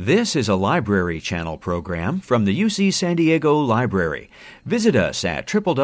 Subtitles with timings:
[0.00, 4.30] This is a Library Channel program from the UC San Diego Library.
[4.64, 5.82] Visit us at www.uctv.tv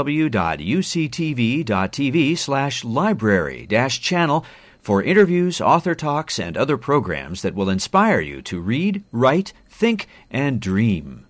[2.38, 4.46] slash library dash channel
[4.80, 10.08] for interviews, author talks, and other programs that will inspire you to read, write, think,
[10.30, 11.26] and dream.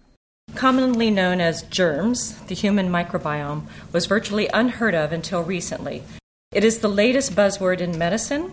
[0.55, 6.05] Commonly known as germs, the human microbiome was virtually unheard of until recently.
[6.53, 8.53] It is the latest buzzword in medicine,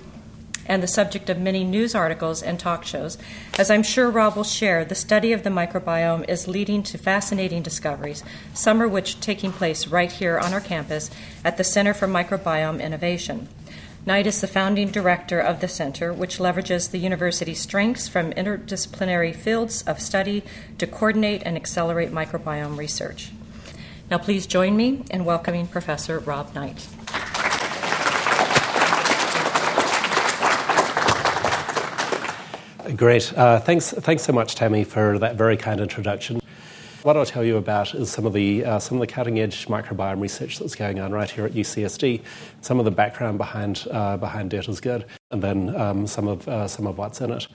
[0.65, 3.17] and the subject of many news articles and talk shows.
[3.57, 7.61] As I'm sure Rob will share, the study of the microbiome is leading to fascinating
[7.61, 8.23] discoveries,
[8.53, 11.09] some of which taking place right here on our campus
[11.43, 13.47] at the Center for Microbiome Innovation.
[14.05, 19.33] Knight is the founding director of the center, which leverages the university's strengths from interdisciplinary
[19.33, 20.43] fields of study
[20.77, 23.31] to coordinate and accelerate microbiome research.
[24.11, 26.85] Now, please join me in welcoming Professor Rob Knight.
[32.91, 33.31] Great.
[33.37, 36.41] Uh, thanks, thanks so much, Tammy, for that very kind introduction.
[37.03, 39.67] What I'll tell you about is some of the uh, some of the cutting edge
[39.67, 42.21] microbiome research that's going on right here at UCSD,
[42.59, 46.45] some of the background behind uh, behind Dirt is Good, and then um, some of
[46.47, 47.47] uh, some of what's in it.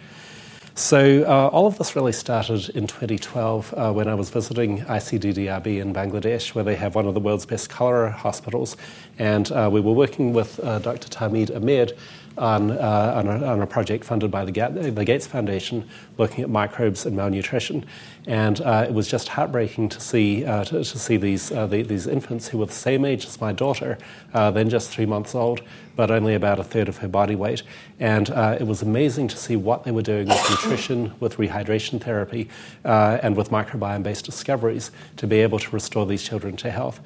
[0.78, 5.80] So uh, all of this really started in 2012 uh, when I was visiting ICDDRB
[5.80, 8.76] in Bangladesh, where they have one of the world's best cholera hospitals,
[9.18, 11.08] and uh, we were working with uh, Dr.
[11.08, 11.98] Tahmeed Ahmed
[12.38, 16.50] on, uh, on, a, on, a, project funded by the, the, Gates Foundation looking at
[16.50, 17.84] microbes and malnutrition.
[18.26, 21.82] And uh, it was just heartbreaking to see, uh, to, to, see these, uh, the,
[21.82, 23.98] these infants who were the same age as my daughter,
[24.34, 25.62] uh, then just three months old,
[25.96, 27.62] but only about a third of her body weight.
[27.98, 32.00] And uh, it was amazing to see what they were doing with nutrition, with rehydration
[32.00, 32.48] therapy,
[32.84, 37.00] and with microbiome based discoveries to be able to restore these children to health.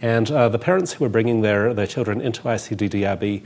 [0.00, 3.44] And uh, the parents who were bringing their, their children into ICDDRB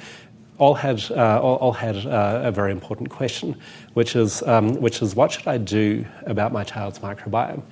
[0.58, 3.56] all had, uh, all, all, had uh, a very important question,
[3.94, 7.62] which is, um, which is what should I do about my child's microbiome?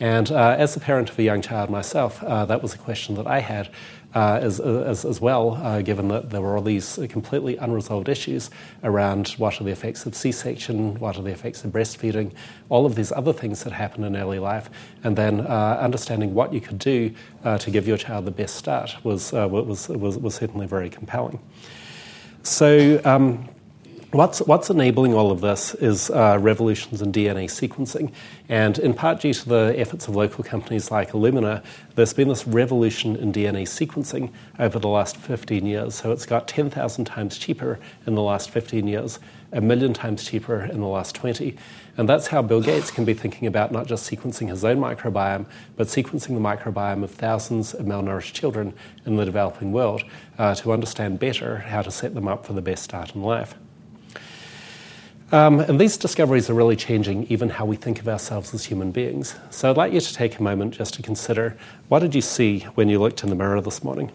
[0.00, 3.14] And uh, as the parent of a young child myself, uh, that was a question
[3.16, 3.70] that I had
[4.14, 8.50] uh, as, as, as, well, uh, given that there were all these completely unresolved issues
[8.82, 12.32] around what are the effects of C section, what are the effects of breastfeeding,
[12.68, 14.68] all of these other things that happen in early life,
[15.04, 17.14] and then understanding what you could do
[17.58, 21.38] to give your child the best start was, was, was, was certainly very compelling.
[22.44, 23.48] So, um,
[24.10, 28.12] what's, what's enabling all of this is uh, revolutions in DNA sequencing.
[28.48, 31.62] And in part due to the efforts of local companies like Illumina,
[31.94, 35.94] there's been this revolution in DNA sequencing over the last 15 years.
[35.94, 39.20] So, it's got 10,000 times cheaper in the last 15 years,
[39.52, 41.56] a million times cheaper in the last 20.
[41.98, 45.44] And that's how Bill Gates can be thinking about not just sequencing his own microbiome,
[45.76, 48.72] but sequencing the microbiome of thousands of malnourished children
[49.04, 50.02] in the developing world
[50.38, 53.54] uh, to understand better how to set them up for the best start in life.
[55.32, 58.90] Um, and these discoveries are really changing even how we think of ourselves as human
[58.90, 59.34] beings.
[59.50, 61.56] So I'd like you to take a moment just to consider
[61.88, 64.12] what did you see when you looked in the mirror this morning?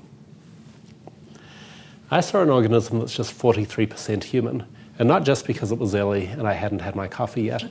[2.10, 4.66] I saw an organism that's just 43% human.
[5.00, 7.63] And not just because it was early and I hadn't had my coffee yet.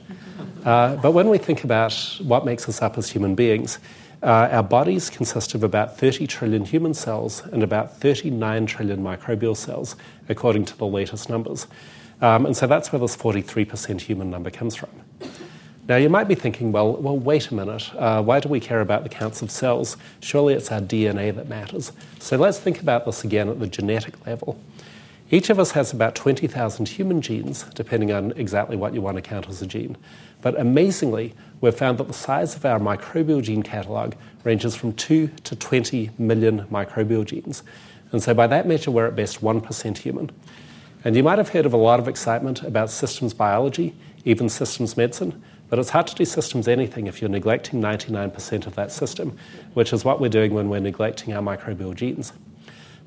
[0.63, 3.79] Uh, but when we think about what makes us up as human beings,
[4.23, 9.55] uh, our bodies consist of about 30 trillion human cells and about 39 trillion microbial
[9.55, 9.95] cells,
[10.27, 11.67] according to the latest numbers.
[12.21, 14.89] Um, and so that's where this 43% human number comes from.
[15.87, 17.89] Now, you might be thinking, well, well wait a minute.
[17.95, 19.95] Uh, why do we care about the counts of cells?
[20.19, 21.93] Surely it's our DNA that matters.
[22.19, 24.59] So let's think about this again at the genetic level.
[25.29, 29.21] Each of us has about 20,000 human genes, depending on exactly what you want to
[29.21, 29.97] count as a gene.
[30.41, 35.27] But amazingly, we've found that the size of our microbial gene catalogue ranges from 2
[35.27, 37.63] to 20 million microbial genes.
[38.13, 40.31] And so, by that measure, we're at best 1% human.
[41.03, 43.93] And you might have heard of a lot of excitement about systems biology,
[44.23, 48.75] even systems medicine, but it's hard to do systems anything if you're neglecting 99% of
[48.75, 49.37] that system,
[49.73, 52.31] which is what we're doing when we're neglecting our microbial genes.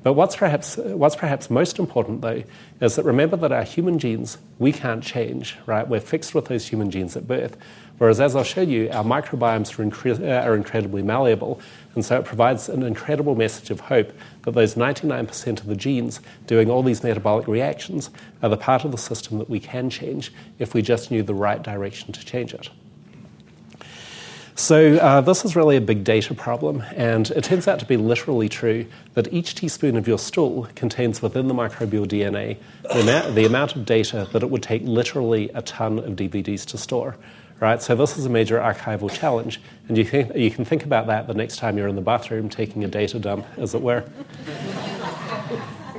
[0.03, 2.43] But what's perhaps, what's perhaps most important, though,
[2.79, 5.87] is that remember that our human genes, we can't change, right?
[5.87, 7.55] We're fixed with those human genes at birth.
[7.99, 11.61] Whereas, as I'll show you, our microbiomes are, incre- are incredibly malleable.
[11.93, 14.11] And so it provides an incredible message of hope
[14.41, 18.09] that those 99% of the genes doing all these metabolic reactions
[18.41, 21.35] are the part of the system that we can change if we just knew the
[21.35, 22.69] right direction to change it.
[24.61, 27.97] So, uh, this is really a big data problem, and it turns out to be
[27.97, 28.85] literally true
[29.15, 33.75] that each teaspoon of your stool contains within the microbial DNA the amount, the amount
[33.75, 37.17] of data that it would take literally a ton of DVDs to store.
[37.59, 37.81] Right?
[37.81, 41.25] So, this is a major archival challenge, and you, think, you can think about that
[41.25, 44.03] the next time you're in the bathroom taking a data dump, as it were.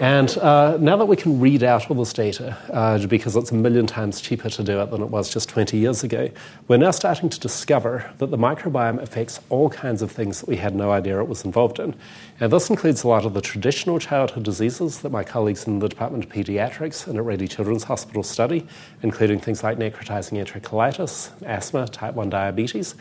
[0.00, 3.54] And uh, now that we can read out all this data, uh, because it's a
[3.54, 6.30] million times cheaper to do it than it was just 20 years ago,
[6.66, 10.56] we're now starting to discover that the microbiome affects all kinds of things that we
[10.56, 11.94] had no idea it was involved in.
[12.40, 15.88] And this includes a lot of the traditional childhood diseases that my colleagues in the
[15.88, 18.66] Department of Pediatrics and at Rady Children's Hospital study,
[19.02, 22.94] including things like necrotizing enterocolitis, asthma, type 1 diabetes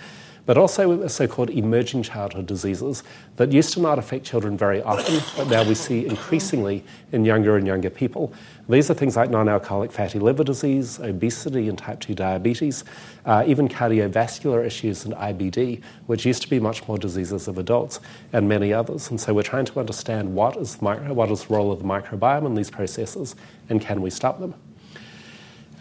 [0.46, 3.04] but also so called emerging childhood diseases
[3.38, 7.58] that used to not affect children very often, but now we see increasingly in younger
[7.58, 8.34] and younger people.
[8.70, 12.84] These are things like non alcoholic fatty liver disease, obesity, and type 2 diabetes,
[13.26, 18.00] uh, even cardiovascular issues and IBD, which used to be much more diseases of adults,
[18.34, 19.10] and many others.
[19.10, 21.86] And so we're trying to understand what is micro- what is the role of the
[21.86, 23.36] microbiome in these processes
[23.70, 24.54] and can we stop them.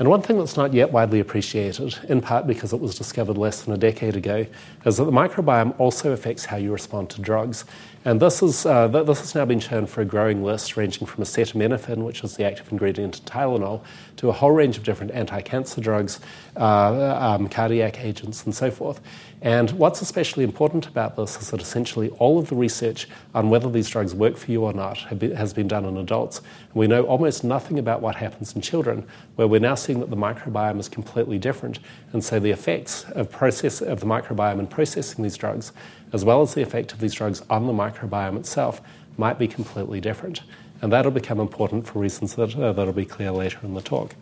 [0.00, 3.60] And one thing that's not yet widely appreciated, in part because it was discovered less
[3.60, 4.46] than a decade ago,
[4.86, 7.66] is that the microbiome also affects how you respond to drugs.
[8.06, 11.22] And this, is, uh, this has now been shown for a growing list, ranging from
[11.22, 13.82] acetaminophen, which is the active ingredient in Tylenol,
[14.16, 16.18] to a whole range of different anti cancer drugs,
[16.56, 19.02] uh, um, cardiac agents, and so forth.
[19.42, 23.70] And what's especially important about this is that essentially all of the research on whether
[23.70, 26.42] these drugs work for you or not has been done in adults.
[26.74, 29.06] we know almost nothing about what happens in children,
[29.36, 31.78] where we're now seeing that the microbiome is completely different.
[32.12, 35.72] And so the effects of, process, of the microbiome in processing these drugs,
[36.12, 38.82] as well as the effect of these drugs on the microbiome itself,
[39.16, 40.42] might be completely different.
[40.82, 44.14] And that'll become important for reasons that, uh, that'll be clear later in the talk.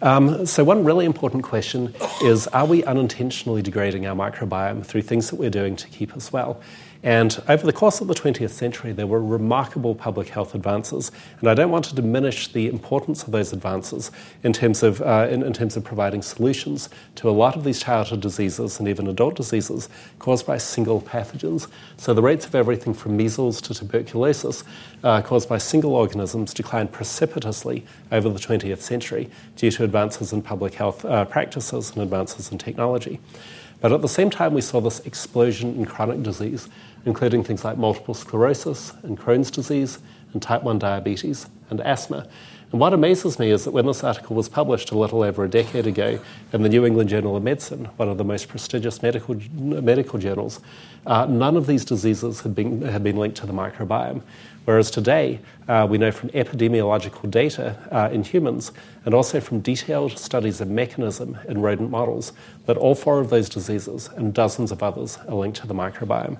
[0.00, 5.30] Um, so, one really important question is Are we unintentionally degrading our microbiome through things
[5.30, 6.60] that we're doing to keep us well?
[7.04, 11.12] And over the course of the 20th century, there were remarkable public health advances.
[11.38, 14.10] And I don't want to diminish the importance of those advances
[14.42, 17.80] in terms of, uh, in, in, terms of providing solutions to a lot of these
[17.80, 21.68] childhood diseases and even adult diseases caused by single pathogens.
[21.98, 24.64] So the rates of everything from measles to tuberculosis
[25.04, 30.42] uh, caused by single organisms declined precipitously over the 20th century due to advances in
[30.42, 33.20] public health uh, practices and advances in technology.
[33.80, 36.68] But at the same time, we saw this explosion in chronic disease,
[37.08, 39.98] including things like multiple sclerosis and Crohn's disease
[40.34, 42.28] and type 1 diabetes and asthma.
[42.70, 45.48] And what amazes me is that when this article was published a little over a
[45.48, 46.20] decade ago
[46.52, 50.60] in the New England Journal of Medicine, one of the most prestigious medical, medical journals,
[51.06, 54.20] uh, none of these diseases had been, had been linked to the microbiome.
[54.66, 58.70] Whereas today, uh, we know from epidemiological data uh, in humans
[59.06, 62.34] and also from detailed studies of mechanism in rodent models
[62.66, 66.36] that all four of those diseases and dozens of others are linked to the microbiome.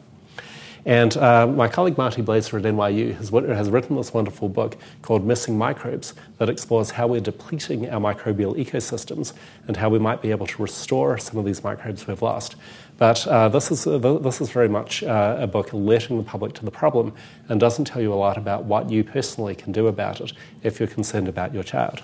[0.89, 5.23] And uh, my colleague Marty Blaser at NYU has, has, written this wonderful book called
[5.23, 9.35] Missing Microbes that explores how we're depleting our microbial ecosystems
[9.67, 12.57] and how we might be able to restore some of these microbes we've lost.
[12.97, 16.55] But uh, this, is, uh, this is very much uh, a book alerting the public
[16.55, 17.13] to the problem
[17.51, 20.33] and doesn't tell you a lot about what you personally can do about it
[20.63, 22.03] if you're concerned about your child.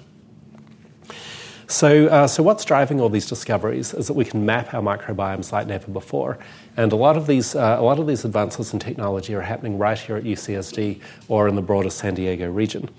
[1.66, 5.52] So, uh, so what's driving all these discoveries is that we can map our microbiomes
[5.52, 6.38] like never before.
[6.76, 9.78] And a lot of these, uh, a lot of these advances in technology are happening
[9.78, 12.90] right here at UCSD or in the broader San Diego region.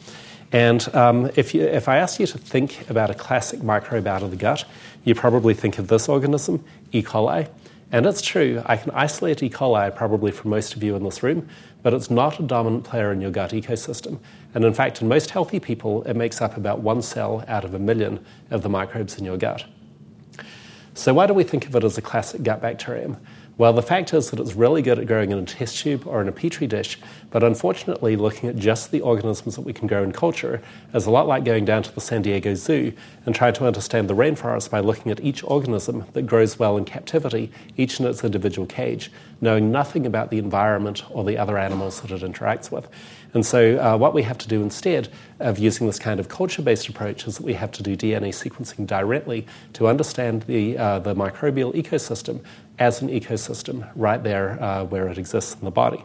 [0.51, 4.23] And um, if, you, if I ask you to think about a classic microbe out
[4.23, 4.65] of the gut,
[5.03, 7.03] you probably think of this organism, E.
[7.03, 7.49] coli.
[7.91, 9.49] And it's true, I can isolate E.
[9.49, 11.47] coli probably from most of you in this room,
[11.85, 14.17] but it's not a dominant player in your gut ecosystem.
[14.55, 17.75] And in fact, in most healthy people, it makes up about one cell out of
[17.75, 19.65] a million of the microbes in your gut.
[20.95, 23.17] So, why do we think of it as a classic gut bacterium?
[23.57, 26.21] Well, the fact is that it's really good at growing in a test tube or
[26.21, 26.99] in a petri dish,
[27.31, 30.61] but unfortunately, looking at just the organisms that we can grow in culture
[30.93, 32.91] is a lot like going down to the San Diego Zoo
[33.25, 36.83] and trying to understand the rainforest by looking at each organism that grows well in
[36.83, 39.09] captivity, each in its individual cage,
[39.39, 42.89] knowing nothing about the environment or the other animals that it interacts with.
[43.33, 45.09] And so, uh, what we have to do instead
[45.39, 48.29] of using this kind of culture based approach is that we have to do DNA
[48.29, 52.41] sequencing directly to understand the, uh, the microbial ecosystem
[52.79, 56.03] as an ecosystem right there uh, where it exists in the body.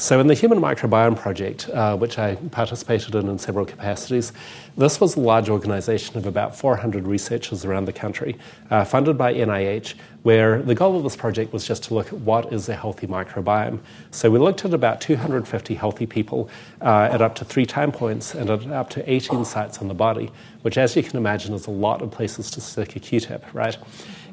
[0.00, 4.32] So, in the Human Microbiome Project, uh, which I participated in in several capacities,
[4.76, 8.36] this was a large organization of about 400 researchers around the country,
[8.70, 12.20] uh, funded by NIH, where the goal of this project was just to look at
[12.20, 13.80] what is a healthy microbiome.
[14.12, 16.48] So, we looked at about 250 healthy people
[16.80, 19.94] uh, at up to three time points and at up to 18 sites on the
[19.94, 20.30] body,
[20.62, 23.44] which, as you can imagine, is a lot of places to stick a Q tip,
[23.52, 23.76] right?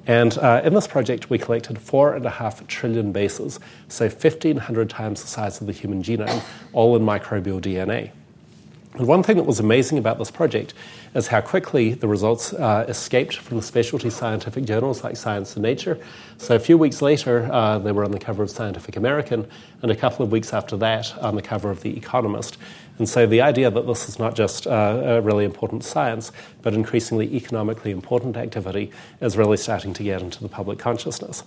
[0.07, 4.89] And uh, in this project, we collected four and a half trillion bases, so 1,500
[4.89, 6.43] times the size of the human genome,
[6.73, 8.11] all in microbial DNA.
[8.93, 10.73] And one thing that was amazing about this project
[11.15, 15.63] is how quickly the results uh, escaped from the specialty scientific journals like Science and
[15.63, 15.97] Nature.
[16.37, 19.47] So a few weeks later, uh, they were on the cover of Scientific American,
[19.81, 22.57] and a couple of weeks after that, on the cover of The Economist.
[22.97, 26.31] And so the idea that this is not just uh, a really important science,
[26.61, 28.91] but increasingly economically important activity
[29.21, 31.43] is really starting to get into the public consciousness.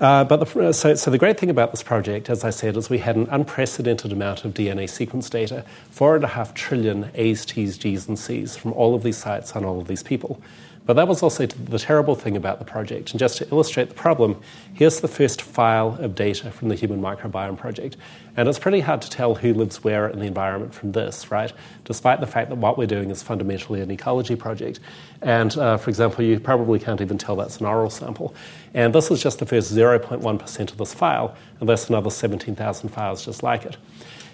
[0.00, 2.90] Uh, but the, so, so, the great thing about this project, as I said, is
[2.90, 7.44] we had an unprecedented amount of DNA sequence data, four and a half trillion A's,
[7.46, 10.40] T's, G's, and C's from all of these sites on all of these people.
[10.86, 13.12] But that was also the terrible thing about the project.
[13.12, 14.40] And just to illustrate the problem,
[14.74, 17.96] here's the first file of data from the Human Microbiome Project.
[18.36, 21.52] And it's pretty hard to tell who lives where in the environment from this, right?
[21.84, 24.80] Despite the fact that what we're doing is fundamentally an ecology project.
[25.22, 28.34] And uh, for example, you probably can't even tell that's an oral sample.
[28.74, 33.24] And this is just the first 0.1% of this file, and there's another 17,000 files
[33.24, 33.76] just like it.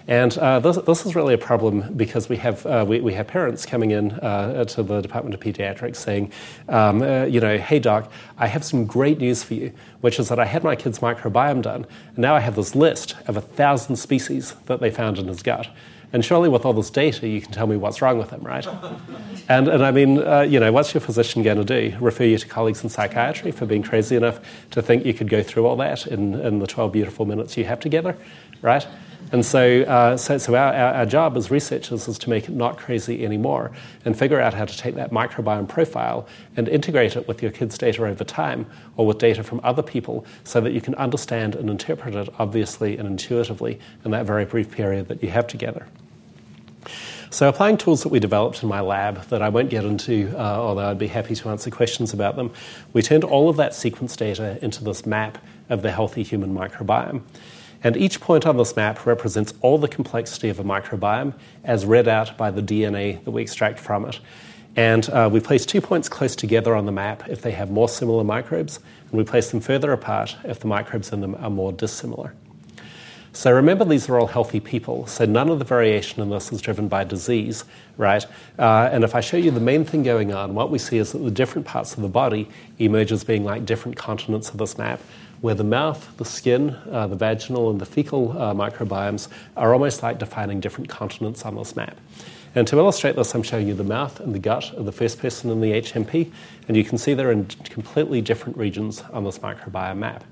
[0.07, 3.27] And uh, this, this, is really a problem because we have, uh, we, we, have
[3.27, 6.31] parents coming in uh, to the Department of Pediatrics saying,
[6.69, 10.29] um, uh, you know, hey doc, I have some great news for you, which is
[10.29, 13.41] that I had my kid's microbiome done, and now I have this list of a
[13.41, 15.67] thousand species that they found in his gut.
[16.13, 18.67] And surely, with all this data, you can tell me what's wrong with him, right?
[19.49, 21.95] and, and I mean, uh, you know, what's your physician going to do?
[22.01, 24.41] Refer you to colleagues in psychiatry for being crazy enough
[24.71, 27.63] to think you could go through all that in, in the 12 beautiful minutes you
[27.63, 28.17] have together,
[28.61, 28.85] right?
[29.31, 32.77] And so, uh, so, so our, our, job as researchers is to make it not
[32.77, 33.71] crazy anymore
[34.03, 37.77] and figure out how to take that microbiome profile and integrate it with your kids'
[37.77, 38.65] data over time
[38.97, 42.97] or with data from other people so that you can understand and interpret it obviously
[42.97, 45.87] and intuitively in that very brief period that you have together.
[47.29, 50.41] So, applying tools that we developed in my lab that I won't get into, uh,
[50.41, 52.51] although I'd be happy to answer questions about them,
[52.91, 55.37] we turned all of that sequence data into this map
[55.69, 57.21] of the healthy human microbiome.
[57.83, 61.33] And each point on this map represents all the complexity of a microbiome
[61.63, 64.19] as read out by the DNA that we extract from it.
[64.75, 67.89] And uh, we place two points close together on the map if they have more
[67.89, 71.73] similar microbes, and we place them further apart if the microbes in them are more
[71.73, 72.33] dissimilar.
[73.33, 76.61] So remember, these are all healthy people, so none of the variation in this is
[76.61, 77.63] driven by disease,
[77.95, 78.25] right?
[78.59, 81.13] Uh, and if I show you the main thing going on, what we see is
[81.13, 84.77] that the different parts of the body emerge as being like different continents of this
[84.77, 84.99] map,
[85.41, 90.03] where the mouth, the skin, uh, the vaginal, and the fecal uh, microbiomes are almost
[90.03, 91.97] like defining different continents on this map.
[92.53, 95.19] And to illustrate this, I'm showing you the mouth and the gut of the first
[95.19, 96.31] person in the HMP,
[96.67, 100.23] and you can see they're in completely different regions on this microbiome map.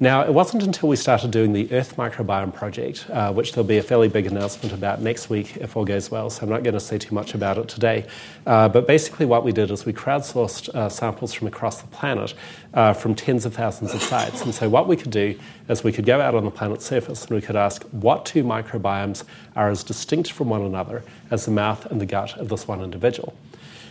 [0.00, 3.78] Now, it wasn't until we started doing the Earth Microbiome Project, uh, which there'll be
[3.78, 6.74] a fairly big announcement about next week if all goes well, so I'm not going
[6.74, 8.06] to say too much about it today.
[8.46, 12.34] Uh, but basically, what we did is we crowdsourced uh, samples from across the planet
[12.74, 14.42] uh, from tens of thousands of sites.
[14.42, 15.36] And so, what we could do
[15.68, 18.44] is we could go out on the planet's surface and we could ask what two
[18.44, 19.24] microbiomes
[19.56, 21.02] are as distinct from one another
[21.32, 23.34] as the mouth and the gut of this one individual.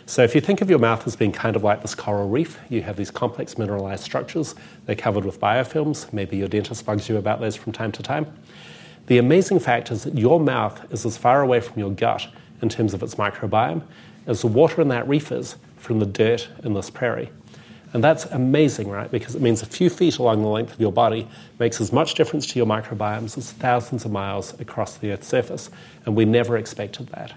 [0.10, 2.58] So if you think of your mouth as being kind of like this coral reef,
[2.70, 4.56] you have these complex mineralized structures.
[4.86, 6.14] They're covered with biofilms.
[6.14, 8.26] Maybe your dentist bugs you about those from time to time.
[9.08, 12.26] The amazing fact is that your mouth is as far away from your gut
[12.62, 13.82] in terms of its microbiome
[14.28, 17.30] as the water in that reef is from the dirt in this prairie.
[17.92, 19.12] And that's amazing, right?
[19.12, 21.28] Because it means a few feet along the length of your body
[21.60, 25.70] makes as much difference to your microbiomes as thousands of miles across the Earth's surface.
[26.06, 27.34] And we never expected that.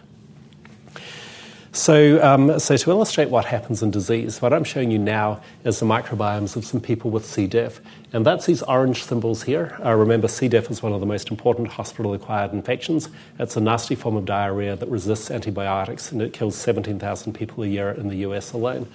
[1.72, 5.78] So, um, so to illustrate what happens in disease, what I'm showing you now is
[5.78, 7.46] the microbiomes of some people with C.
[7.46, 7.80] diff.
[8.12, 9.78] And that's these orange symbols here.
[9.84, 10.48] Uh, remember, C.
[10.48, 13.08] diff is one of the most important hospital-acquired infections.
[13.38, 17.68] It's a nasty form of diarrhea that resists antibiotics, and it kills 17,000 people a
[17.68, 18.88] year in the US alone.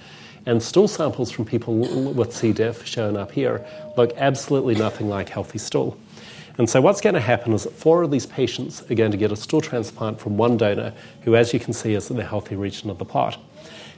[0.44, 1.78] And stool samples from people
[2.12, 2.52] with C.
[2.52, 3.64] diff, shown up here,
[3.96, 5.98] look absolutely nothing like healthy stool.
[6.58, 9.16] And so, what's going to happen is that four of these patients are going to
[9.16, 12.24] get a stool transplant from one donor, who, as you can see, is in the
[12.24, 13.38] healthy region of the plot.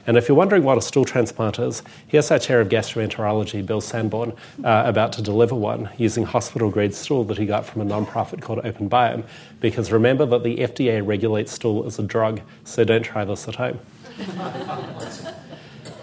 [0.07, 3.81] And if you're wondering what a stool transplant is, here's our chair of gastroenterology, Bill
[3.81, 7.85] Sandborn, uh, about to deliver one using hospital grade stool that he got from a
[7.85, 9.23] nonprofit called OpenBiome.
[9.59, 13.55] Because remember that the FDA regulates stool as a drug, so don't try this at
[13.55, 13.79] home.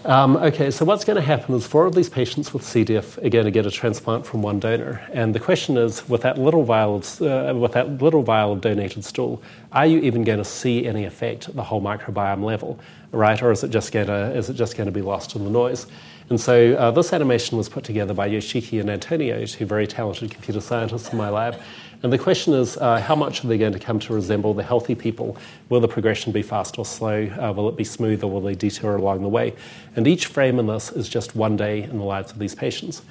[0.06, 2.84] Um, okay, so what's going to happen is four of these patients with C.
[2.84, 6.20] diff are going to get a transplant from one donor, and the question is, with
[6.20, 10.22] that little vial of, uh, with that little vial of donated stool, are you even
[10.22, 12.78] going to see any effect at the whole microbiome level,
[13.10, 13.42] right?
[13.42, 15.50] Or is it just going to is it just going to be lost in the
[15.50, 15.88] noise?
[16.30, 20.30] And so uh, this animation was put together by Yoshiki and Antonio, two very talented
[20.30, 21.60] computer scientists in my lab.
[22.06, 24.62] And the question is, uh, how much are they going to come to resemble the
[24.62, 25.36] healthy people?
[25.70, 27.26] Will the progression be fast or slow?
[27.26, 29.56] Uh, will it be smooth or will they detour along the way?
[29.96, 33.02] And each frame in this is just one day in the lives of these patients.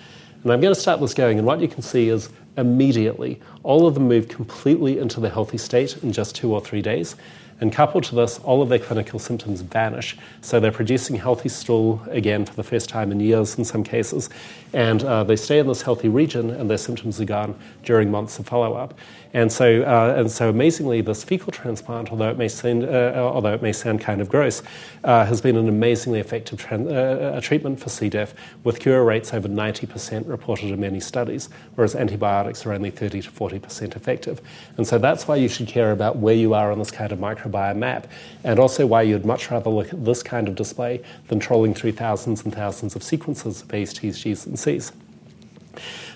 [0.43, 3.85] And I'm going to start this going, and what you can see is immediately all
[3.85, 7.17] of them move completely into the healthy state in just two or three days.
[7.61, 10.17] And coupled to this, all of their clinical symptoms vanish.
[10.41, 14.29] So they're producing healthy stool again for the first time in years in some cases.
[14.73, 18.39] And uh, they stay in this healthy region, and their symptoms are gone during months
[18.39, 18.93] of follow up.
[19.33, 23.53] And so, uh, and so amazingly, this fecal transplant, although it may sound, uh, although
[23.53, 24.63] it may sound kind of gross,
[25.03, 28.09] uh, has been an amazingly effective tran- uh, treatment for C.
[28.09, 33.21] diff, with cure rates over 90% reported in many studies, whereas antibiotics are only 30
[33.23, 34.41] to 40% effective.
[34.77, 37.19] And so that's why you should care about where you are on this kind of
[37.19, 38.07] microbiome map,
[38.43, 41.91] and also why you'd much rather look at this kind of display than trolling through
[41.91, 44.91] thousands and thousands of sequences of A's, T's, G's, and C's.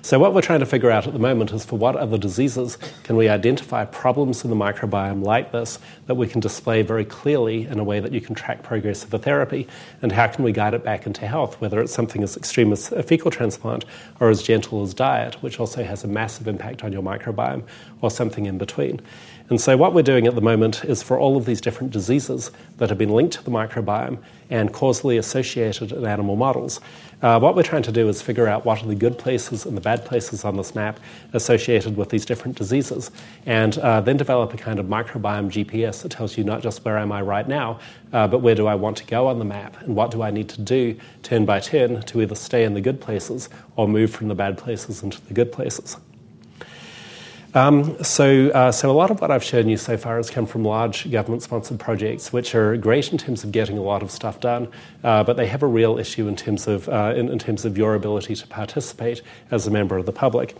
[0.01, 2.77] So, what we're trying to figure out at the moment is for what other diseases
[3.03, 5.77] can we identify problems in the microbiome like this
[6.07, 9.13] that we can display very clearly in a way that you can track progress of
[9.13, 9.67] a therapy,
[10.01, 12.93] and how can we guide it back into health, whether it's something as extreme as
[12.93, 13.83] a fecal transplant
[14.21, 17.63] or as gentle as diet, which also has a massive impact on your microbiome,
[18.01, 19.01] or something in between.
[19.49, 22.51] And so, what we're doing at the moment is for all of these different diseases
[22.77, 24.19] that have been linked to the microbiome
[24.51, 26.79] and causally associated in animal models,
[27.23, 29.75] uh, what we're trying to do is figure out what are the good places and
[29.75, 30.99] the bad places on this map
[31.33, 33.09] associated with these different diseases,
[33.47, 36.99] and uh, then develop a kind of microbiome GPS that tells you not just where
[36.99, 37.79] am I right now,
[38.13, 40.29] uh, but where do I want to go on the map, and what do I
[40.29, 44.11] need to do turn by turn to either stay in the good places or move
[44.11, 45.97] from the bad places into the good places.
[47.55, 50.45] Um, so, uh, so a lot of what I've shown you so far has come
[50.45, 54.39] from large government-sponsored projects, which are great in terms of getting a lot of stuff
[54.39, 54.67] done,
[55.03, 57.75] uh, but they have a real issue in terms of uh, in, in, terms of
[57.75, 60.55] your ability to participate as a member of the public.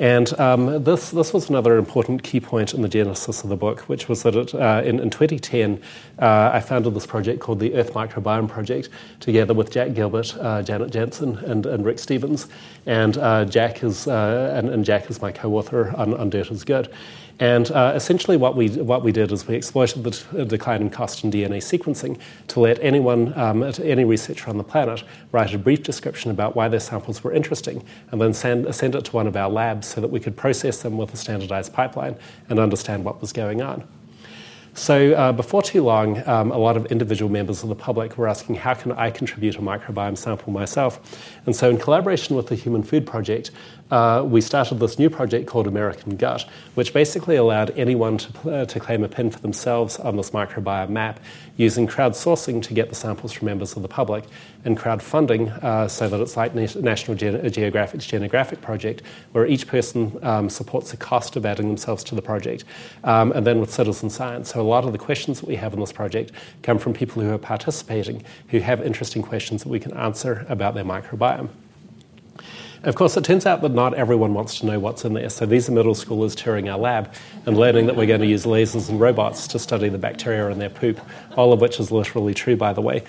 [0.00, 3.80] And um, this, this was another important key point in the genesis of the book,
[3.82, 5.78] which was that it, uh, in, in, 2010,
[6.18, 8.88] uh, I founded this project called the Earth Microbiome Project,
[9.20, 12.46] together with Jack Gilbert, uh, Janet Jansson, and, and, Rick Stevens.
[12.86, 16.64] And uh, Jack is uh, and, and, Jack is my co-author on, on Dirt is
[16.64, 16.90] Good.
[17.40, 20.90] And uh, essentially, what we, what we did is we exploited the t- decline in
[20.90, 25.58] cost in DNA sequencing to let anyone, um, any researcher on the planet, write a
[25.58, 29.26] brief description about why their samples were interesting, and then send, send it to one
[29.26, 32.14] of our labs so that we could process them with a standardized pipeline
[32.50, 33.88] and understand what was going on.
[34.74, 38.28] So uh, before too long, um, a lot of individual members of the public were
[38.28, 41.26] asking, how can I contribute a microbiome sample myself?
[41.46, 43.50] And so in collaboration with the Human Food Project,
[43.90, 48.64] uh, we started this new project called American Gut, which basically allowed anyone to, uh,
[48.66, 51.20] to claim a pin for themselves on this microbiome map
[51.56, 54.24] using crowdsourcing to get the samples from members of the public
[54.64, 60.18] and crowdfunding uh, so that it's like National Ge- Geographic's Genographic project, where each person
[60.22, 62.64] um, supports the cost of adding themselves to the project.
[63.04, 64.52] Um, and then with citizen science.
[64.52, 67.22] So a lot of the questions that we have in this project come from people
[67.22, 71.50] who are participating, who have interesting questions that we can answer about their microbiome.
[72.82, 75.28] Of course, it turns out that not everyone wants to know what's in there.
[75.28, 77.12] So these are middle schoolers touring our lab
[77.44, 80.58] and learning that we're going to use lasers and robots to study the bacteria in
[80.58, 80.98] their poop,
[81.36, 83.02] all of which is literally true, by the way.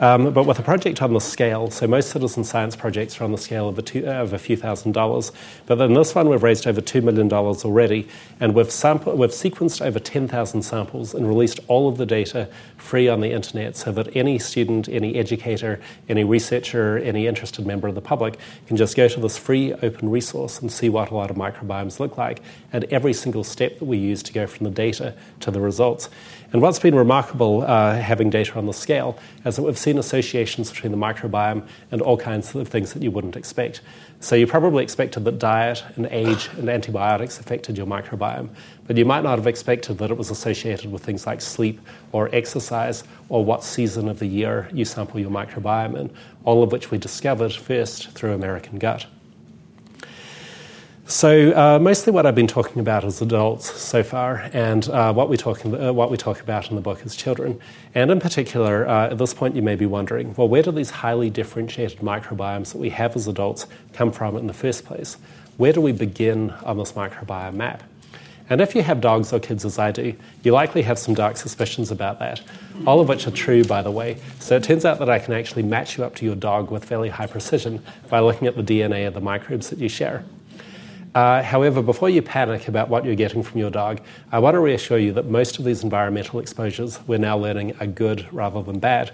[0.00, 3.32] Um, but with a project on the scale, so most citizen science projects are on
[3.32, 5.32] the scale of a, two, of a few thousand dollars,
[5.66, 8.06] but in this one we've raised over $2 million already,
[8.38, 13.08] and we've, sample, we've sequenced over 10,000 samples and released all of the data free
[13.08, 17.96] on the internet so that any student, any educator, any researcher, any interested member of
[17.96, 21.28] the public can just go to this free open resource and see what a lot
[21.28, 22.40] of microbiomes look like
[22.72, 26.08] and every single step that we use to go from the data to the results.
[26.50, 30.70] And what's been remarkable uh, having data on the scale is that we've seen associations
[30.70, 33.82] between the microbiome and all kinds of things that you wouldn't expect.
[34.20, 38.48] So you probably expected that diet and age and antibiotics affected your microbiome,
[38.86, 41.80] but you might not have expected that it was associated with things like sleep
[42.12, 46.10] or exercise or what season of the year you sample your microbiome in,
[46.44, 49.06] all of which we discovered first through American Gut.
[51.08, 55.30] So uh, mostly what I've been talking about is adults so far, and uh, what
[55.30, 57.58] we talk uh, what we talk about in the book is children.
[57.94, 60.90] And in particular, uh, at this point, you may be wondering, well, where do these
[60.90, 65.16] highly differentiated microbiomes that we have as adults come from in the first place?
[65.56, 67.82] Where do we begin on this microbiome map?
[68.50, 71.38] And if you have dogs or kids as I do, you likely have some dark
[71.38, 72.42] suspicions about that,
[72.86, 74.18] all of which are true, by the way.
[74.40, 76.84] So it turns out that I can actually match you up to your dog with
[76.84, 80.22] fairly high precision by looking at the DNA of the microbes that you share.
[81.18, 84.00] Uh, however, before you panic about what you're getting from your dog,
[84.30, 87.88] I want to reassure you that most of these environmental exposures we're now learning are
[87.88, 89.10] good rather than bad.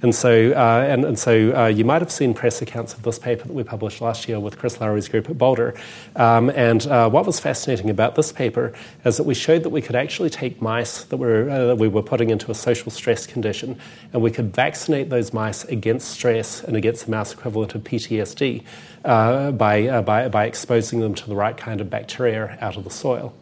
[0.00, 3.18] And so, uh, and, and, so uh, you might have seen press accounts of this
[3.18, 5.74] paper that we published last year with Chris Lowry's group at Boulder.
[6.14, 8.72] Um, and uh, what was fascinating about this paper
[9.04, 11.88] is that we showed that we could actually take mice that, were, uh, that we
[11.88, 13.76] were putting into a social stress condition,
[14.12, 18.62] and we could vaccinate those mice against stress and against the mouse equivalent of PTSD
[19.04, 22.84] uh, by, uh, by, by exposing them to the right kind of bacteria out of
[22.84, 23.34] the soil.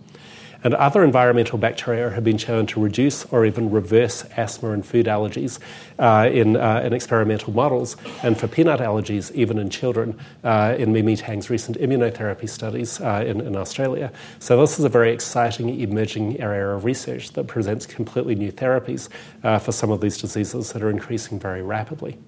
[0.66, 5.06] And other environmental bacteria have been shown to reduce or even reverse asthma and food
[5.06, 5.60] allergies
[5.98, 10.92] uh, in, uh, in experimental models, and for peanut allergies, even in children, uh, in
[10.92, 14.12] Mimi Tang's recent immunotherapy studies uh, in, in Australia.
[14.40, 19.08] So, this is a very exciting emerging area of research that presents completely new therapies
[19.44, 22.18] uh, for some of these diseases that are increasing very rapidly.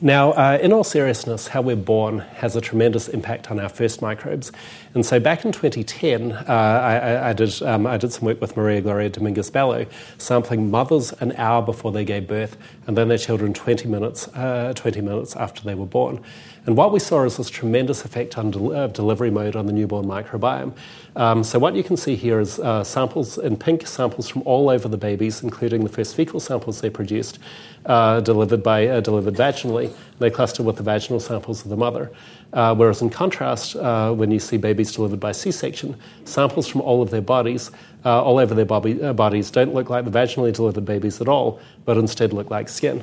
[0.00, 4.02] Now, uh, in all seriousness, how we're born has a tremendous impact on our first
[4.02, 4.50] microbes.
[4.92, 8.56] And so back in 2010, uh, I, I, did, um, I did some work with
[8.56, 9.86] Maria Gloria Dominguez Bello,
[10.18, 14.72] sampling mothers an hour before they gave birth and then their children 20 minutes, uh,
[14.74, 16.20] 20 minutes after they were born.
[16.66, 19.72] And what we saw is this tremendous effect on del- uh, delivery mode on the
[19.72, 20.72] newborn microbiome.
[21.14, 24.70] Um, so what you can see here is uh, samples in pink, samples from all
[24.70, 27.38] over the babies, including the first fecal samples they produced,
[27.84, 29.92] uh, delivered by uh, delivered vaginally.
[30.20, 32.10] They cluster with the vaginal samples of the mother.
[32.54, 37.02] Uh, whereas in contrast, uh, when you see babies delivered by C-section, samples from all
[37.02, 37.70] of their bodies,
[38.04, 38.64] all over their
[39.12, 43.02] bodies, don't look like the vaginally delivered babies at all, but instead look like skin.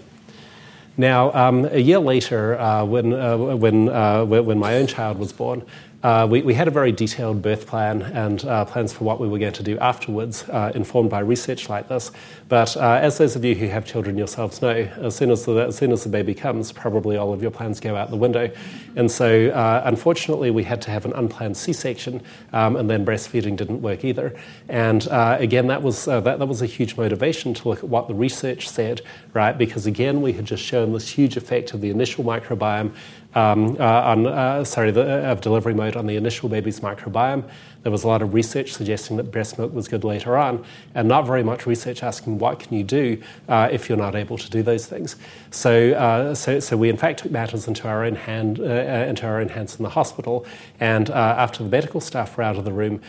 [0.97, 5.32] Now, um, a year later, uh, when, uh, when, uh, when my own child was
[5.32, 5.63] born,
[6.04, 9.28] uh, we, we, had a very detailed birth plan and uh, plans for what we
[9.28, 12.12] were going to do afterwards, uh, informed by research like this.
[12.50, 15.54] But uh, as those of you who have children yourselves know, as soon as, the,
[15.58, 18.52] as soon as the baby comes, probably all of your plans go out the window.
[18.96, 23.06] And so, uh, unfortunately, we had to have an unplanned C section, um, and then
[23.06, 24.36] breastfeeding didn't work either.
[24.70, 28.08] And uh, again, that was, that, that was a huge motivation to look at what
[28.08, 29.02] the research said,
[29.34, 29.56] right?
[29.56, 32.92] Because again, we had just shown this huge effect of the initial microbiome
[33.36, 37.44] um, uh, on, uh, sorry, the, uh, of delivery mode on the initial baby's microbiome.
[37.84, 40.63] There was a lot of research suggesting that breast milk was good later on,
[40.94, 44.38] and not very much research asking what can you do uh, if you're not able
[44.38, 45.15] to do those things.
[45.50, 49.26] So, uh, so, so we in fact took matters into our own hand, uh, into
[49.26, 50.46] our own hands in the hospital.
[50.80, 53.02] And after the medical staff were out of the room,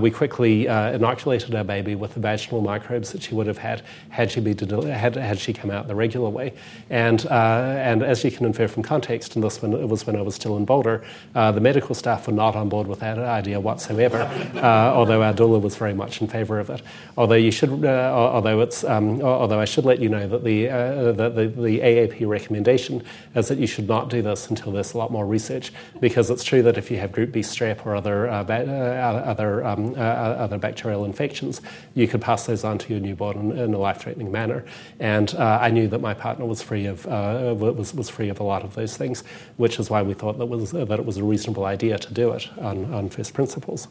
[0.00, 4.30] we quickly inoculated our baby with the vaginal microbes that she would have had had
[4.30, 4.54] she, be,
[4.90, 6.52] had, had she come out the regular way.
[6.90, 10.22] And, and as you can infer from context, and this one, it was when I
[10.22, 14.15] was still in Boulder, the medical staff were not on board with that idea whatsoever
[14.22, 16.82] uh, although doula was very much in favour of it.
[17.16, 20.68] Although you should, uh, although it's, um, although I should let you know that the,
[20.68, 23.02] uh, the, the, the, AAP recommendation
[23.34, 26.42] is that you should not do this until there's a lot more research, because it's
[26.42, 29.94] true that if you have Group B strep or other uh, ba- uh, other um,
[29.94, 31.60] uh, other bacterial infections,
[31.94, 34.64] you could pass those on to your newborn in, in a life-threatening manner.
[35.00, 38.64] And I knew that my partner was free of was was free of a lot
[38.64, 39.22] of those things,
[39.56, 42.32] which is why we thought that was that it was a reasonable idea to do
[42.32, 43.88] it on, on first principles.